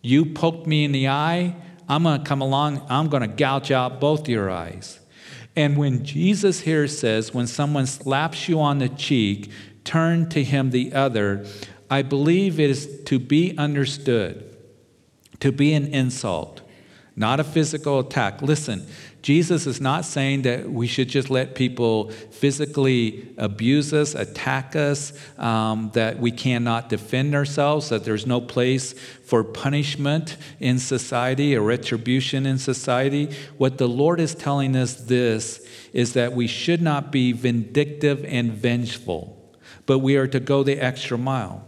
[0.00, 1.54] You poked me in the eye,
[1.88, 5.00] I'm going to come along, I'm going to gouge out both your eyes.
[5.56, 9.50] And when Jesus here says, when someone slaps you on the cheek,
[9.84, 11.46] turn to him the other,
[11.90, 14.56] I believe it is to be understood,
[15.40, 16.60] to be an insult,
[17.16, 18.42] not a physical attack.
[18.42, 18.86] Listen,
[19.20, 25.12] Jesus is not saying that we should just let people physically abuse us, attack us,
[25.38, 31.62] um, that we cannot defend ourselves, that there's no place for punishment in society or
[31.62, 33.34] retribution in society.
[33.56, 38.52] What the Lord is telling us this is that we should not be vindictive and
[38.52, 39.52] vengeful,
[39.84, 41.64] but we are to go the extra mile.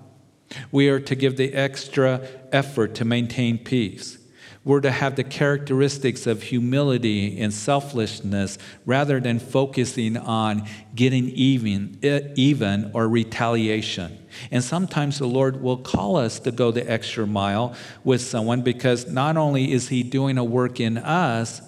[0.71, 4.20] We are to give the extra effort to maintain peace.
[4.63, 11.99] We're to have the characteristics of humility and selflessness rather than focusing on getting even,
[12.37, 14.19] even or retaliation.
[14.51, 19.11] And sometimes the Lord will call us to go the extra mile with someone because
[19.11, 21.63] not only is He doing a work in us,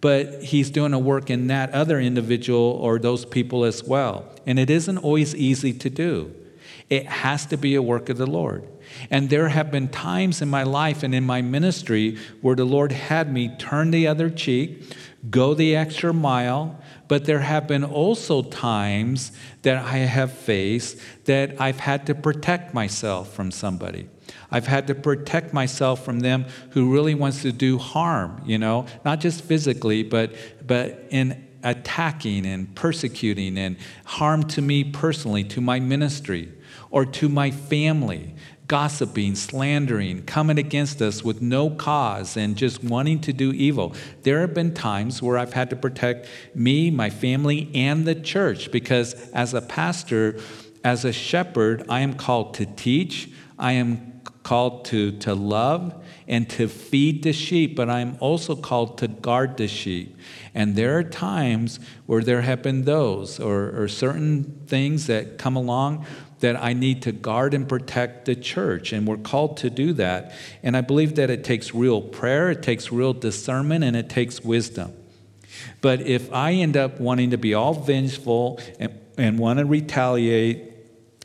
[0.00, 4.24] but He's doing a work in that other individual or those people as well.
[4.46, 6.34] And it isn't always easy to do,
[6.88, 8.66] it has to be a work of the Lord.
[9.10, 12.92] And there have been times in my life and in my ministry where the Lord
[12.92, 14.82] had me turn the other cheek,
[15.30, 21.60] go the extra mile, but there have been also times that I have faced that
[21.60, 24.08] I've had to protect myself from somebody.
[24.50, 28.86] I've had to protect myself from them who really wants to do harm, you know,
[29.04, 30.34] not just physically, but
[30.66, 36.52] but in attacking and persecuting and harm to me personally, to my ministry,
[36.90, 38.34] or to my family
[38.68, 43.94] gossiping, slandering, coming against us with no cause and just wanting to do evil.
[44.22, 48.70] There have been times where I've had to protect me, my family, and the church
[48.70, 50.38] because as a pastor,
[50.84, 55.94] as a shepherd, I am called to teach, I am called to, to love
[56.26, 60.16] and to feed the sheep, but I'm also called to guard the sheep.
[60.54, 65.56] And there are times where there have been those or, or certain things that come
[65.56, 66.06] along
[66.40, 70.32] that I need to guard and protect the church, and we're called to do that.
[70.62, 74.42] And I believe that it takes real prayer, it takes real discernment, and it takes
[74.44, 74.92] wisdom.
[75.80, 80.64] But if I end up wanting to be all vengeful and, and want to retaliate,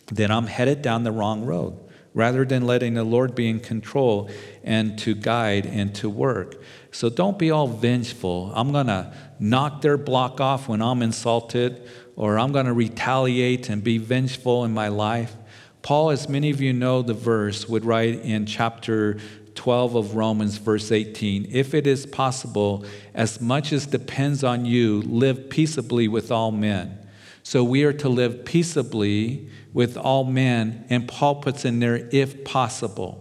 [0.07, 1.77] then I'm headed down the wrong road.
[2.13, 4.29] rather than letting the Lord be in control
[4.63, 6.61] and to guide and to work.
[6.91, 8.51] So don't be all vengeful.
[8.53, 13.69] I'm going to knock their block off when I'm insulted, or I'm going to retaliate
[13.69, 15.35] and be vengeful in my life.
[15.81, 19.17] Paul, as many of you know the verse, would write in chapter
[19.55, 25.01] 12 of Romans, verse 18 If it is possible, as much as depends on you,
[25.01, 26.99] live peaceably with all men.
[27.43, 32.45] So we are to live peaceably with all men, and Paul puts in there, if
[32.45, 33.19] possible.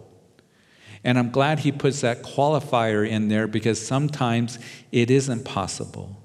[1.04, 4.60] And I'm glad he puts that qualifier in there because sometimes
[4.92, 6.21] it isn't possible.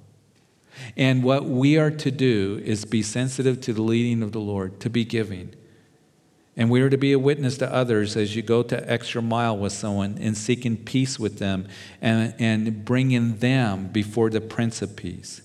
[0.95, 4.80] And what we are to do is be sensitive to the leading of the Lord,
[4.82, 5.53] to be giving.
[6.55, 9.55] And we are to be a witness to others as you go to extra mile
[9.57, 11.67] with someone and seeking peace with them
[12.01, 15.41] and, and bringing them before the Prince of Peace.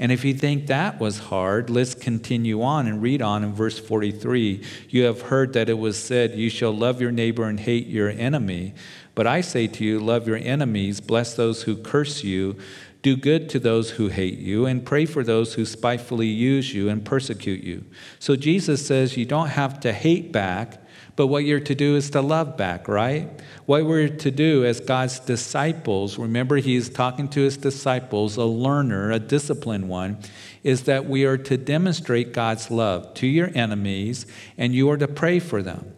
[0.00, 3.78] And if you think that was hard, let's continue on and read on in verse
[3.78, 4.62] 43.
[4.88, 8.10] You have heard that it was said, You shall love your neighbor and hate your
[8.10, 8.74] enemy.
[9.14, 12.56] But I say to you, love your enemies, bless those who curse you,
[13.02, 16.88] do good to those who hate you, and pray for those who spitefully use you
[16.88, 17.84] and persecute you.
[18.18, 20.80] So Jesus says you don't have to hate back
[21.18, 23.28] but what you're to do is to love back, right?
[23.66, 29.10] What we're to do as God's disciples, remember, He's talking to His disciples, a learner,
[29.10, 30.18] a disciplined one,
[30.62, 34.26] is that we are to demonstrate God's love to your enemies
[34.56, 35.92] and you are to pray for them.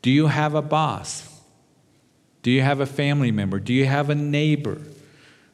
[0.00, 1.42] Do you have a boss?
[2.42, 3.60] Do you have a family member?
[3.60, 4.80] Do you have a neighbor?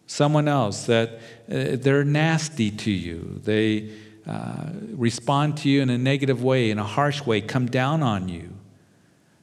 [0.09, 3.41] Someone else that uh, they're nasty to you.
[3.45, 3.93] They
[4.27, 8.29] uh, respond to you in a negative way, in a harsh way, come down on
[8.29, 8.59] you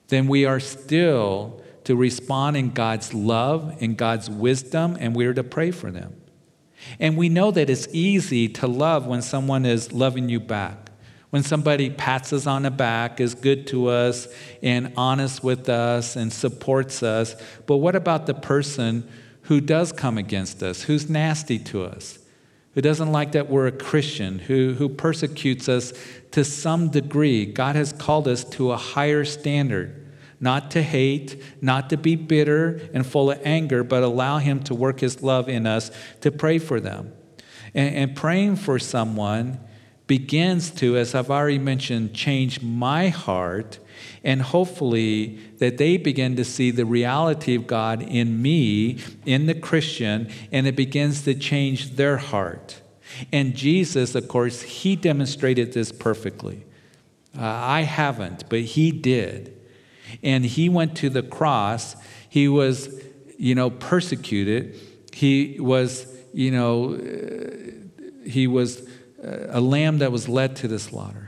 [0.08, 5.34] then we are still to respond in God's love and God's wisdom, and we are
[5.34, 6.16] to pray for them.
[7.00, 10.92] And we know that it's easy to love when someone is loving you back.
[11.30, 14.28] When somebody pats us on the back, is good to us,
[14.62, 17.36] and honest with us, and supports us.
[17.66, 19.08] But what about the person
[19.46, 22.20] who does come against us, who's nasty to us,
[22.74, 25.94] who doesn't like that we're a Christian, who, who persecutes us
[26.32, 27.46] to some degree.
[27.46, 30.08] God has called us to a higher standard,
[30.40, 34.76] not to hate, not to be bitter and full of anger, but allow Him to
[34.76, 35.92] work His love in us
[36.22, 37.14] to pray for them.
[37.74, 39.60] And, and praying for someone
[40.08, 43.80] begins to, as I've already mentioned, change my heart
[44.24, 49.54] and hopefully that they begin to see the reality of God in me, in the
[49.54, 52.82] Christian, and it begins to change their heart.
[53.32, 56.66] And Jesus, of course, he demonstrated this perfectly.
[57.38, 59.56] Uh, I haven't, but he did.
[60.24, 61.96] And he went to the cross.
[62.30, 63.02] He was,
[63.38, 64.80] you know, persecuted.
[65.14, 68.88] He was, you know, uh, he was
[69.24, 71.25] uh, a lamb that was led to the slaughter.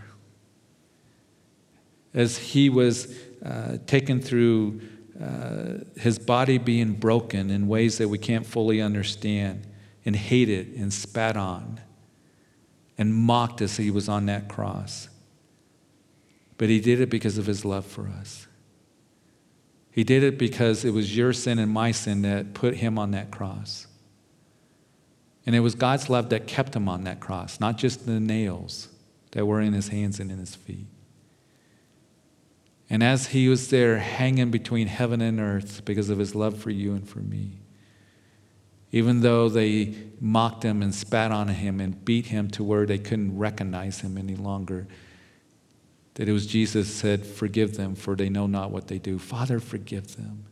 [2.17, 3.15] As he was
[3.45, 4.81] uh, taken through
[5.21, 9.67] uh, his body being broken in ways that we can't fully understand
[10.03, 11.79] and hated and spat on
[12.97, 15.09] and mocked as he was on that cross.
[16.57, 18.47] But he did it because of his love for us.
[19.91, 23.11] He did it because it was your sin and my sin that put him on
[23.11, 23.85] that cross.
[25.45, 28.89] And it was God's love that kept him on that cross, not just the nails
[29.31, 30.87] that were in his hands and in his feet.
[32.89, 36.69] And as he was there hanging between heaven and earth because of his love for
[36.69, 37.59] you and for me,
[38.91, 42.97] even though they mocked him and spat on him and beat him to where they
[42.97, 44.87] couldn't recognize him any longer.
[46.13, 49.19] That it was Jesus said, Forgive them, for they know not what they do.
[49.19, 50.45] Father, forgive them.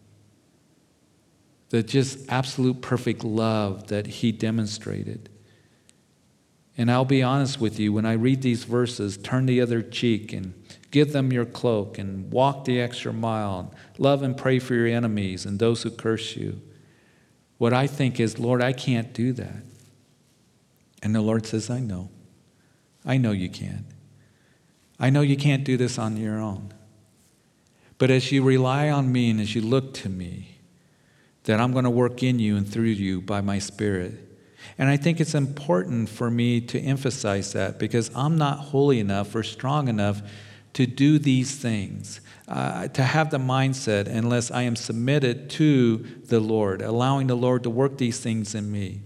[1.70, 5.30] The just absolute perfect love that he demonstrated.
[6.78, 10.34] And I'll be honest with you, when I read these verses, turn the other cheek
[10.34, 10.54] and
[10.96, 13.70] give them your cloak and walk the extra mile, and
[14.00, 16.62] love and pray for your enemies and those who curse you.
[17.58, 19.62] What I think is, Lord, I can't do that.
[21.04, 22.12] And the Lord says, I know.
[23.06, 23.84] I know you can't.
[24.98, 26.74] I know you can't do this on your own.
[27.98, 30.60] But as you rely on me and as you look to me,
[31.44, 34.14] that I'm going to work in you and through you by my Spirit.
[34.78, 39.36] And I think it's important for me to emphasize that because I'm not holy enough
[39.36, 40.22] or strong enough
[40.76, 46.40] to do these things uh, to have the mindset unless I am submitted to the
[46.40, 49.02] Lord, allowing the Lord to work these things in me.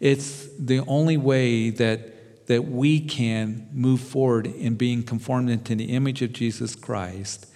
[0.00, 5.84] It's the only way that, that we can move forward in being conformed into the
[5.84, 7.46] image of Jesus Christ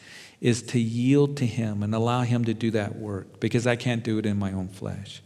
[0.40, 4.04] is to yield to Him and allow Him to do that work because I can't
[4.04, 5.20] do it in my own flesh.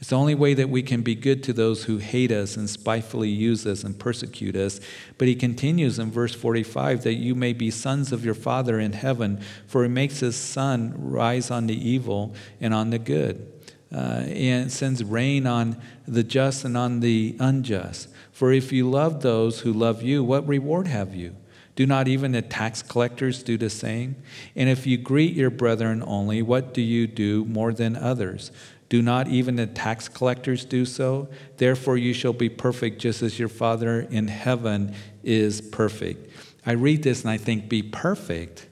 [0.00, 2.70] It's the only way that we can be good to those who hate us and
[2.70, 4.78] spitefully use us and persecute us.
[5.18, 8.92] But he continues in verse 45 that you may be sons of your Father in
[8.92, 13.52] heaven, for he makes his sun rise on the evil and on the good,
[13.92, 15.76] uh, and sends rain on
[16.06, 18.08] the just and on the unjust.
[18.30, 21.34] For if you love those who love you, what reward have you?
[21.74, 24.16] Do not even the tax collectors do the same?
[24.56, 28.50] And if you greet your brethren only, what do you do more than others?
[28.88, 31.28] Do not even the tax collectors do so?
[31.58, 36.30] Therefore, you shall be perfect just as your Father in heaven is perfect.
[36.64, 38.66] I read this and I think, be perfect.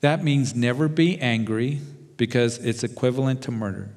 [0.00, 1.80] That means never be angry
[2.16, 3.90] because it's equivalent to murder.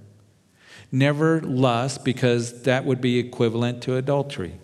[0.91, 4.59] Never lust because that would be equivalent to adultery.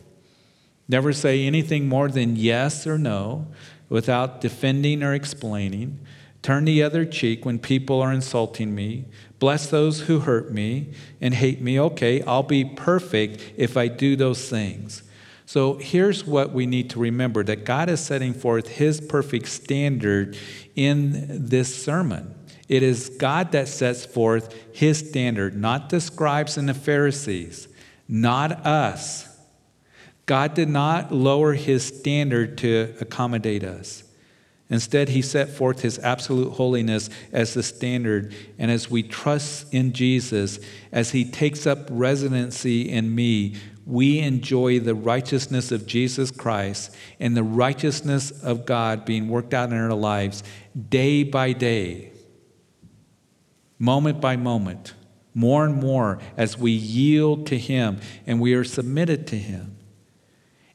[0.88, 3.48] Never say anything more than yes or no
[3.90, 6.00] without defending or explaining.
[6.42, 9.06] Turn the other cheek when people are insulting me.
[9.40, 11.80] Bless those who hurt me and hate me.
[11.80, 15.04] Okay, I'll be perfect if I do those things.
[15.46, 20.38] So here's what we need to remember that God is setting forth His perfect standard
[20.76, 22.36] in this sermon.
[22.68, 27.68] It is God that sets forth His standard, not the scribes and the Pharisees,
[28.08, 29.28] not us.
[30.28, 34.04] God did not lower His standard to accommodate us.
[34.70, 38.36] Instead, he set forth his absolute holiness as the standard.
[38.60, 40.60] And as we trust in Jesus,
[40.92, 43.56] as he takes up residency in me,
[43.88, 49.72] we enjoy the righteousness of Jesus Christ and the righteousness of God being worked out
[49.72, 50.44] in our lives
[50.90, 52.12] day by day,
[53.80, 54.94] moment by moment,
[55.34, 59.79] more and more as we yield to him and we are submitted to him.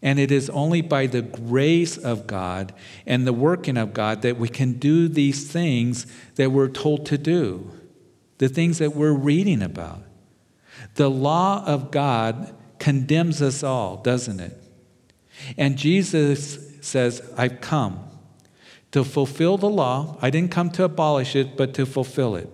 [0.04, 2.74] And it is only by the grace of God
[3.06, 7.18] and the working of God that we can do these things that we're told to
[7.18, 7.72] do,
[8.38, 10.02] the things that we're reading about.
[10.96, 14.62] The law of God condemns us all, doesn't it?
[15.56, 17.98] And Jesus says, I've come
[18.92, 20.18] to fulfill the law.
[20.20, 22.50] I didn't come to abolish it, but to fulfill it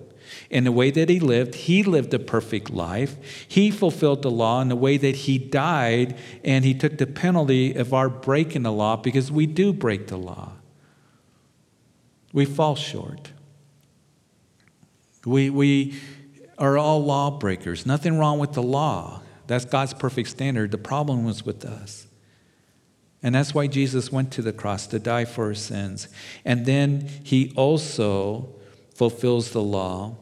[0.49, 1.55] in the way that he lived.
[1.55, 3.16] He lived a perfect life.
[3.49, 7.74] He fulfilled the law in the way that he died, and he took the penalty
[7.74, 10.53] of our breaking the law because we do break the law.
[12.33, 13.33] We fall short.
[15.24, 16.01] We, we
[16.59, 17.87] are all lawbreakers.
[17.87, 19.22] Nothing wrong with the law.
[19.47, 20.70] That's God's perfect standard.
[20.70, 22.07] The problem was with us.
[23.22, 26.09] And that's why Jesus went to the cross to die for our sins.
[26.45, 28.55] And then he also
[29.01, 30.15] fulfills the law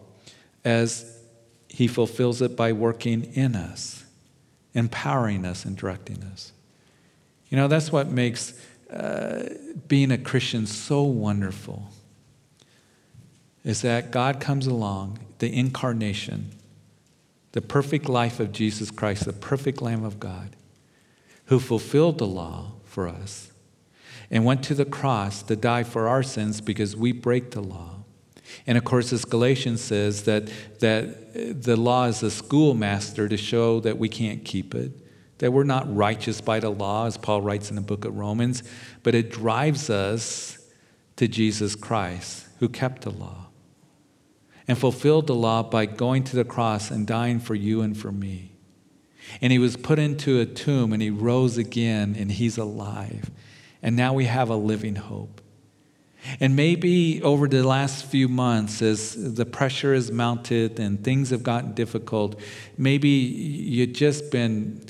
[0.65, 1.19] as
[1.69, 4.05] He fulfills it by working in us,
[4.73, 6.53] empowering us, and directing us.
[7.49, 8.55] You know, that's what makes
[8.89, 9.49] uh,
[9.89, 11.89] being a Christian so wonderful.
[13.65, 16.53] Is that God comes along, the incarnation,
[17.51, 20.55] the perfect life of Jesus Christ, the perfect Lamb of God,
[21.47, 23.51] who fulfilled the law for us
[24.31, 27.98] and went to the cross to die for our sins because we break the law.
[28.67, 33.81] And of course, as Galatians says, that, that the law is a schoolmaster to show
[33.81, 34.93] that we can't keep it,
[35.39, 38.63] that we're not righteous by the law, as Paul writes in the book of Romans,
[39.03, 40.59] but it drives us
[41.17, 43.49] to Jesus Christ, who kept the law
[44.69, 48.13] and fulfilled the law by going to the cross and dying for you and for
[48.13, 48.53] me.
[49.41, 53.31] And he was put into a tomb and he rose again and he's alive.
[53.83, 55.41] And now we have a living hope.
[56.41, 61.43] And maybe over the last few months, as the pressure has mounted and things have
[61.43, 62.41] gotten difficult,
[62.77, 64.85] maybe you've just been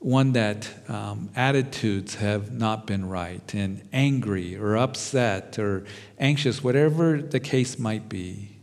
[0.00, 5.84] one that um, attitudes have not been right and angry or upset or
[6.18, 8.56] anxious, whatever the case might be.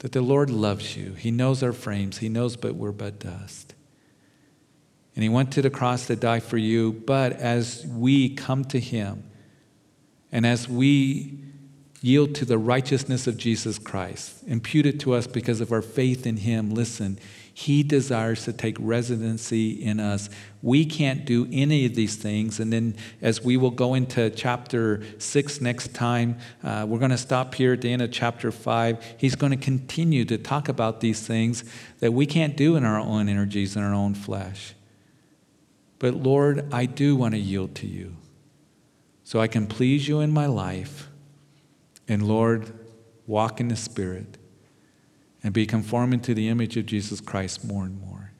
[0.00, 1.12] That the Lord loves you.
[1.12, 3.74] He knows our frames, He knows but we're but dust.
[5.16, 8.78] And He went to the cross to die for you, but as we come to
[8.78, 9.24] Him,
[10.34, 11.38] and as we
[12.02, 16.38] yield to the righteousness of Jesus Christ, imputed to us because of our faith in
[16.38, 17.20] Him, listen,
[17.54, 20.28] He desires to take residency in us.
[20.60, 22.58] We can't do any of these things.
[22.58, 27.16] And then, as we will go into chapter six next time, uh, we're going to
[27.16, 29.02] stop here at the end of chapter five.
[29.16, 31.62] He's going to continue to talk about these things
[32.00, 34.74] that we can't do in our own energies in our own flesh.
[36.00, 38.16] But Lord, I do want to yield to you
[39.24, 41.08] so I can please you in my life.
[42.06, 42.72] And Lord,
[43.26, 44.36] walk in the Spirit
[45.42, 48.32] and be conforming to the image of Jesus Christ more and more.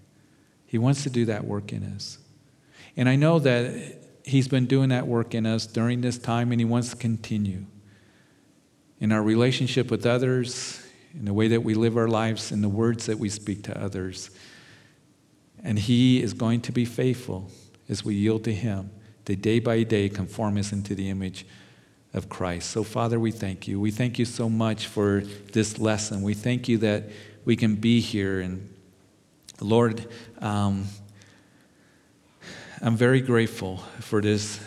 [0.66, 2.18] He wants to do that work in us.
[2.96, 6.60] And I know that He's been doing that work in us during this time, and
[6.60, 7.64] He wants to continue
[9.00, 10.82] in our relationship with others,
[11.14, 13.80] in the way that we live our lives, in the words that we speak to
[13.80, 14.30] others.
[15.62, 17.50] And He is going to be faithful
[17.88, 18.90] as we yield to Him
[19.24, 21.46] to day by day conform us into the image
[22.12, 22.70] of Christ.
[22.70, 23.80] So, Father, we thank you.
[23.80, 25.22] We thank you so much for
[25.52, 26.22] this lesson.
[26.22, 27.10] We thank you that
[27.44, 28.40] we can be here.
[28.40, 28.72] And,
[29.60, 30.06] Lord,
[30.38, 30.86] um,
[32.80, 34.60] I'm very grateful for this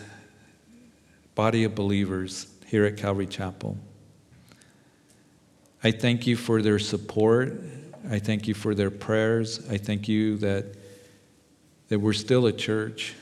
[1.36, 3.78] body of believers here at Calvary Chapel.
[5.84, 7.62] I thank you for their support.
[8.10, 9.70] I thank you for their prayers.
[9.70, 10.76] I thank you that,
[11.89, 13.14] that we're still a church,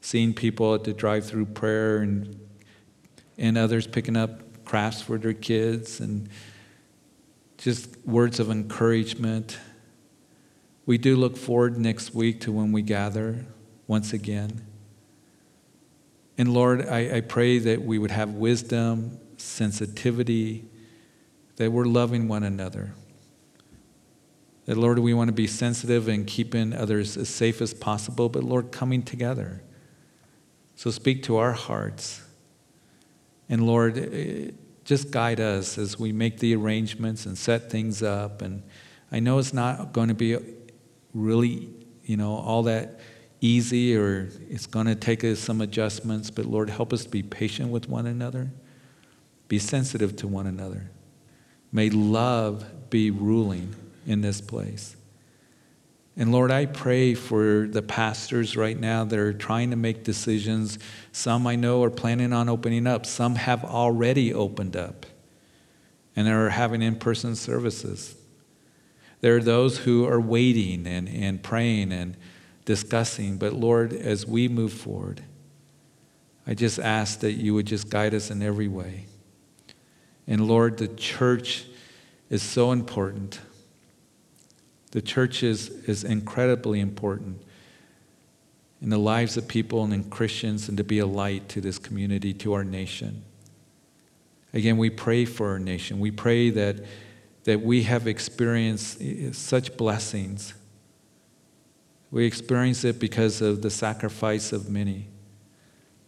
[0.00, 2.38] seeing people at the drive through prayer and,
[3.36, 6.28] and others picking up crafts for their kids and
[7.58, 9.58] just words of encouragement.
[10.86, 13.44] We do look forward next week to when we gather
[13.86, 14.66] once again.
[16.38, 20.64] And Lord, I, I pray that we would have wisdom, sensitivity,
[21.56, 22.94] that we're loving one another.
[24.64, 28.44] That, Lord, we want to be sensitive and keeping others as safe as possible, but,
[28.44, 29.62] Lord, coming together.
[30.80, 32.22] So speak to our hearts.
[33.50, 34.52] And, Lord, eh,
[34.82, 38.40] just guide us as we make the arrangements and set things up.
[38.40, 38.62] And
[39.12, 40.38] I know it's not going to be
[41.12, 41.68] really,
[42.04, 42.98] you know, all that
[43.42, 47.22] easy or it's going to take us some adjustments, but Lord, help us to be
[47.22, 48.50] patient with one another,
[49.48, 50.90] be sensitive to one another.
[51.72, 53.74] May love be ruling
[54.06, 54.96] in this place.
[56.20, 60.78] And Lord, I pray for the pastors right now that are trying to make decisions.
[61.12, 65.06] Some I know are planning on opening up, some have already opened up
[66.14, 68.16] and are having in person services.
[69.22, 72.18] There are those who are waiting and, and praying and
[72.66, 73.38] discussing.
[73.38, 75.24] But Lord, as we move forward,
[76.46, 79.06] I just ask that you would just guide us in every way.
[80.26, 81.64] And Lord, the church
[82.28, 83.40] is so important.
[84.92, 87.42] The church is, is incredibly important
[88.82, 91.78] in the lives of people and in Christians and to be a light to this
[91.78, 93.22] community, to our nation.
[94.52, 96.00] Again, we pray for our nation.
[96.00, 96.84] We pray that,
[97.44, 100.54] that we have experienced eh, eh, such blessings
[102.10, 105.08] we experience it because of the sacrifice of many,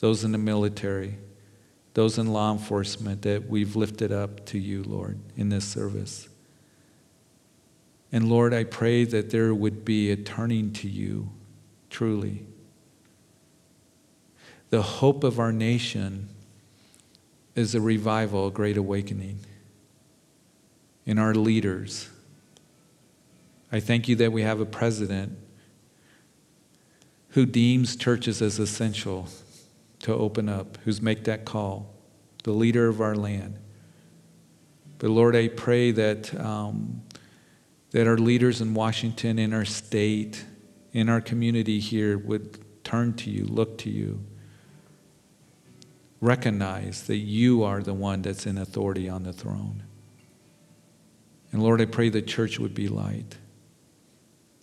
[0.00, 1.18] those in the military,
[1.94, 6.28] those in law enforcement that we've lifted up to you, Lord, in this service.
[8.12, 11.30] And Lord, I pray that there would be a turning to you,
[11.88, 12.44] truly.
[14.68, 16.28] The hope of our nation
[17.54, 19.40] is a revival, a great awakening
[21.06, 22.10] in our leaders.
[23.70, 25.38] I thank you that we have a president
[27.30, 29.28] who deems churches as essential
[30.00, 31.94] to open up, who's make that call,
[32.44, 33.58] the leader of our land.
[34.98, 37.02] But Lord, I pray that, um,
[37.92, 40.44] that our leaders in Washington, in our state,
[40.92, 44.24] in our community here would turn to you, look to you,
[46.20, 49.82] recognize that you are the one that's in authority on the throne.
[51.52, 53.36] And Lord, I pray the church would be light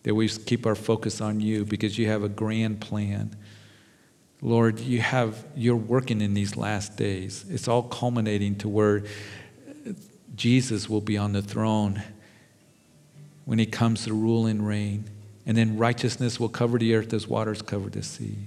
[0.03, 3.36] that we keep our focus on you because you have a grand plan.
[4.41, 7.45] Lord, you have you're working in these last days.
[7.49, 9.03] It's all culminating to where
[10.36, 12.01] Jesus will be on the throne
[13.45, 15.09] when he comes to rule and reign.
[15.45, 18.37] And then righteousness will cover the earth as waters cover the sea.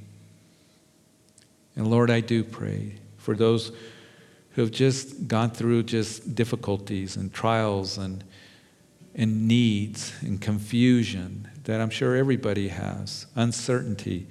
[1.74, 3.72] And Lord, I do pray for those
[4.50, 8.22] who have just gone through just difficulties and trials and
[9.14, 14.26] and needs and confusion that I'm sure everybody has, uncertainty,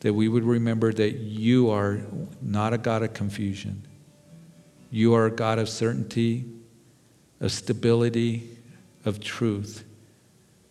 [0.00, 2.00] that we would remember that you are
[2.42, 3.82] not a God of confusion.
[4.90, 6.44] You are a God of certainty,
[7.40, 8.56] of stability,
[9.04, 9.84] of truth.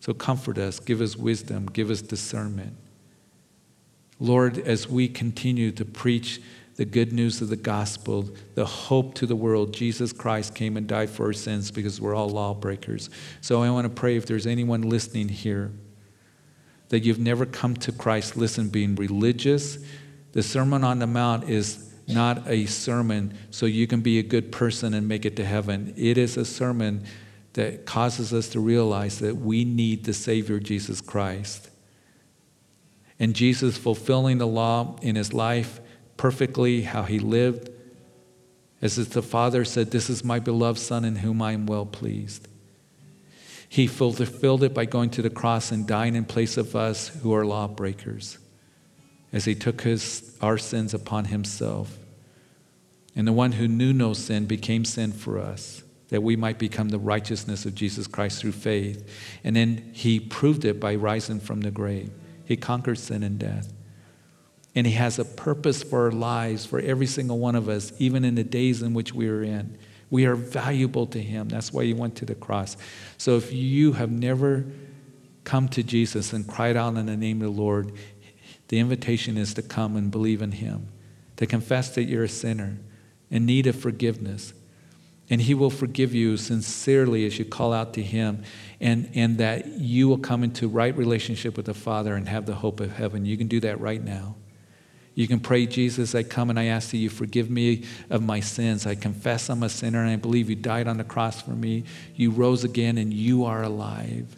[0.00, 2.74] So comfort us, give us wisdom, give us discernment.
[4.18, 6.40] Lord, as we continue to preach
[6.76, 9.72] the good news of the gospel, the hope to the world.
[9.72, 13.08] Jesus Christ came and died for our sins because we're all lawbreakers.
[13.40, 15.72] So I want to pray if there's anyone listening here
[16.88, 19.78] that you've never come to Christ, listen, being religious,
[20.32, 24.52] the Sermon on the Mount is not a sermon so you can be a good
[24.52, 25.92] person and make it to heaven.
[25.96, 27.04] It is a sermon
[27.56, 31.70] that causes us to realize that we need the Savior, Jesus Christ.
[33.18, 35.80] And Jesus fulfilling the law in his life
[36.18, 37.70] perfectly how he lived.
[38.82, 41.86] As if the Father said, This is my beloved Son in whom I am well
[41.86, 42.46] pleased.
[43.70, 47.34] He fulfilled it by going to the cross and dying in place of us who
[47.34, 48.36] are lawbreakers,
[49.32, 51.98] as he took his, our sins upon himself.
[53.16, 56.88] And the one who knew no sin became sin for us, that we might become
[56.88, 59.08] the righteousness of Jesus Christ through faith.
[59.42, 62.10] And then he proved it by rising from the grave.
[62.44, 63.72] He conquered sin and death.
[64.74, 68.24] And he has a purpose for our lives, for every single one of us, even
[68.24, 69.78] in the days in which we are in.
[70.10, 71.48] We are valuable to him.
[71.48, 72.76] That's why he went to the cross.
[73.18, 74.66] So if you have never
[75.42, 77.92] come to Jesus and cried out in the name of the Lord,
[78.68, 80.88] the invitation is to come and believe in him,
[81.36, 82.78] to confess that you're a sinner
[83.30, 84.52] in need of forgiveness
[85.28, 88.42] and He will forgive you sincerely as you call out to Him,
[88.80, 92.54] and, and that you will come into right relationship with the Father and have the
[92.54, 93.24] hope of heaven.
[93.24, 94.36] You can do that right now.
[95.14, 98.40] You can pray, Jesus, I come and I ask that you forgive me of my
[98.40, 98.86] sins.
[98.86, 101.84] I confess I'm a sinner and I believe you died on the cross for me.
[102.14, 104.36] You rose again and you are alive.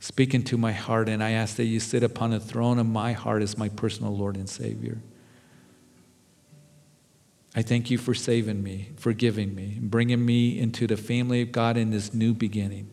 [0.00, 3.12] Speak into my heart, and I ask that you sit upon the throne of my
[3.12, 4.98] heart as my personal Lord and Savior.
[7.54, 11.76] I thank you for saving me, forgiving me, bringing me into the family of God
[11.76, 12.90] in this new beginning.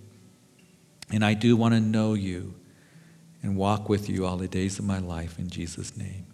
[1.12, 2.56] And I do want to know you
[3.44, 6.26] and walk with you all the days of my life in Jesus' name.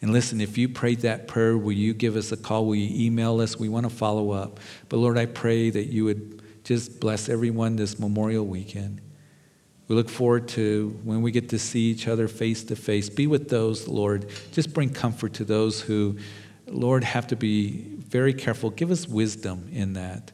[0.00, 2.64] And listen, if you prayed that prayer, will you give us a call?
[2.64, 3.58] Will you email us?
[3.58, 4.58] We want to follow up.
[4.88, 9.02] But Lord, I pray that you would just bless everyone this Memorial weekend.
[9.88, 13.10] We look forward to when we get to see each other face to face.
[13.10, 14.30] Be with those, Lord.
[14.52, 16.16] Just bring comfort to those who
[16.70, 18.70] Lord, have to be very careful.
[18.70, 20.32] Give us wisdom in that.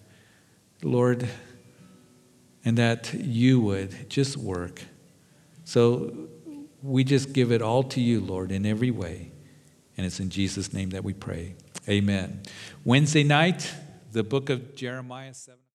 [0.83, 1.29] Lord,
[2.65, 4.83] and that you would just work.
[5.65, 6.29] So
[6.83, 9.33] we just give it all to you, Lord, in every way.
[9.97, 11.55] And it's in Jesus' name that we pray.
[11.89, 12.43] Amen.
[12.85, 13.73] Wednesday night,
[14.13, 15.59] the book of Jeremiah 7.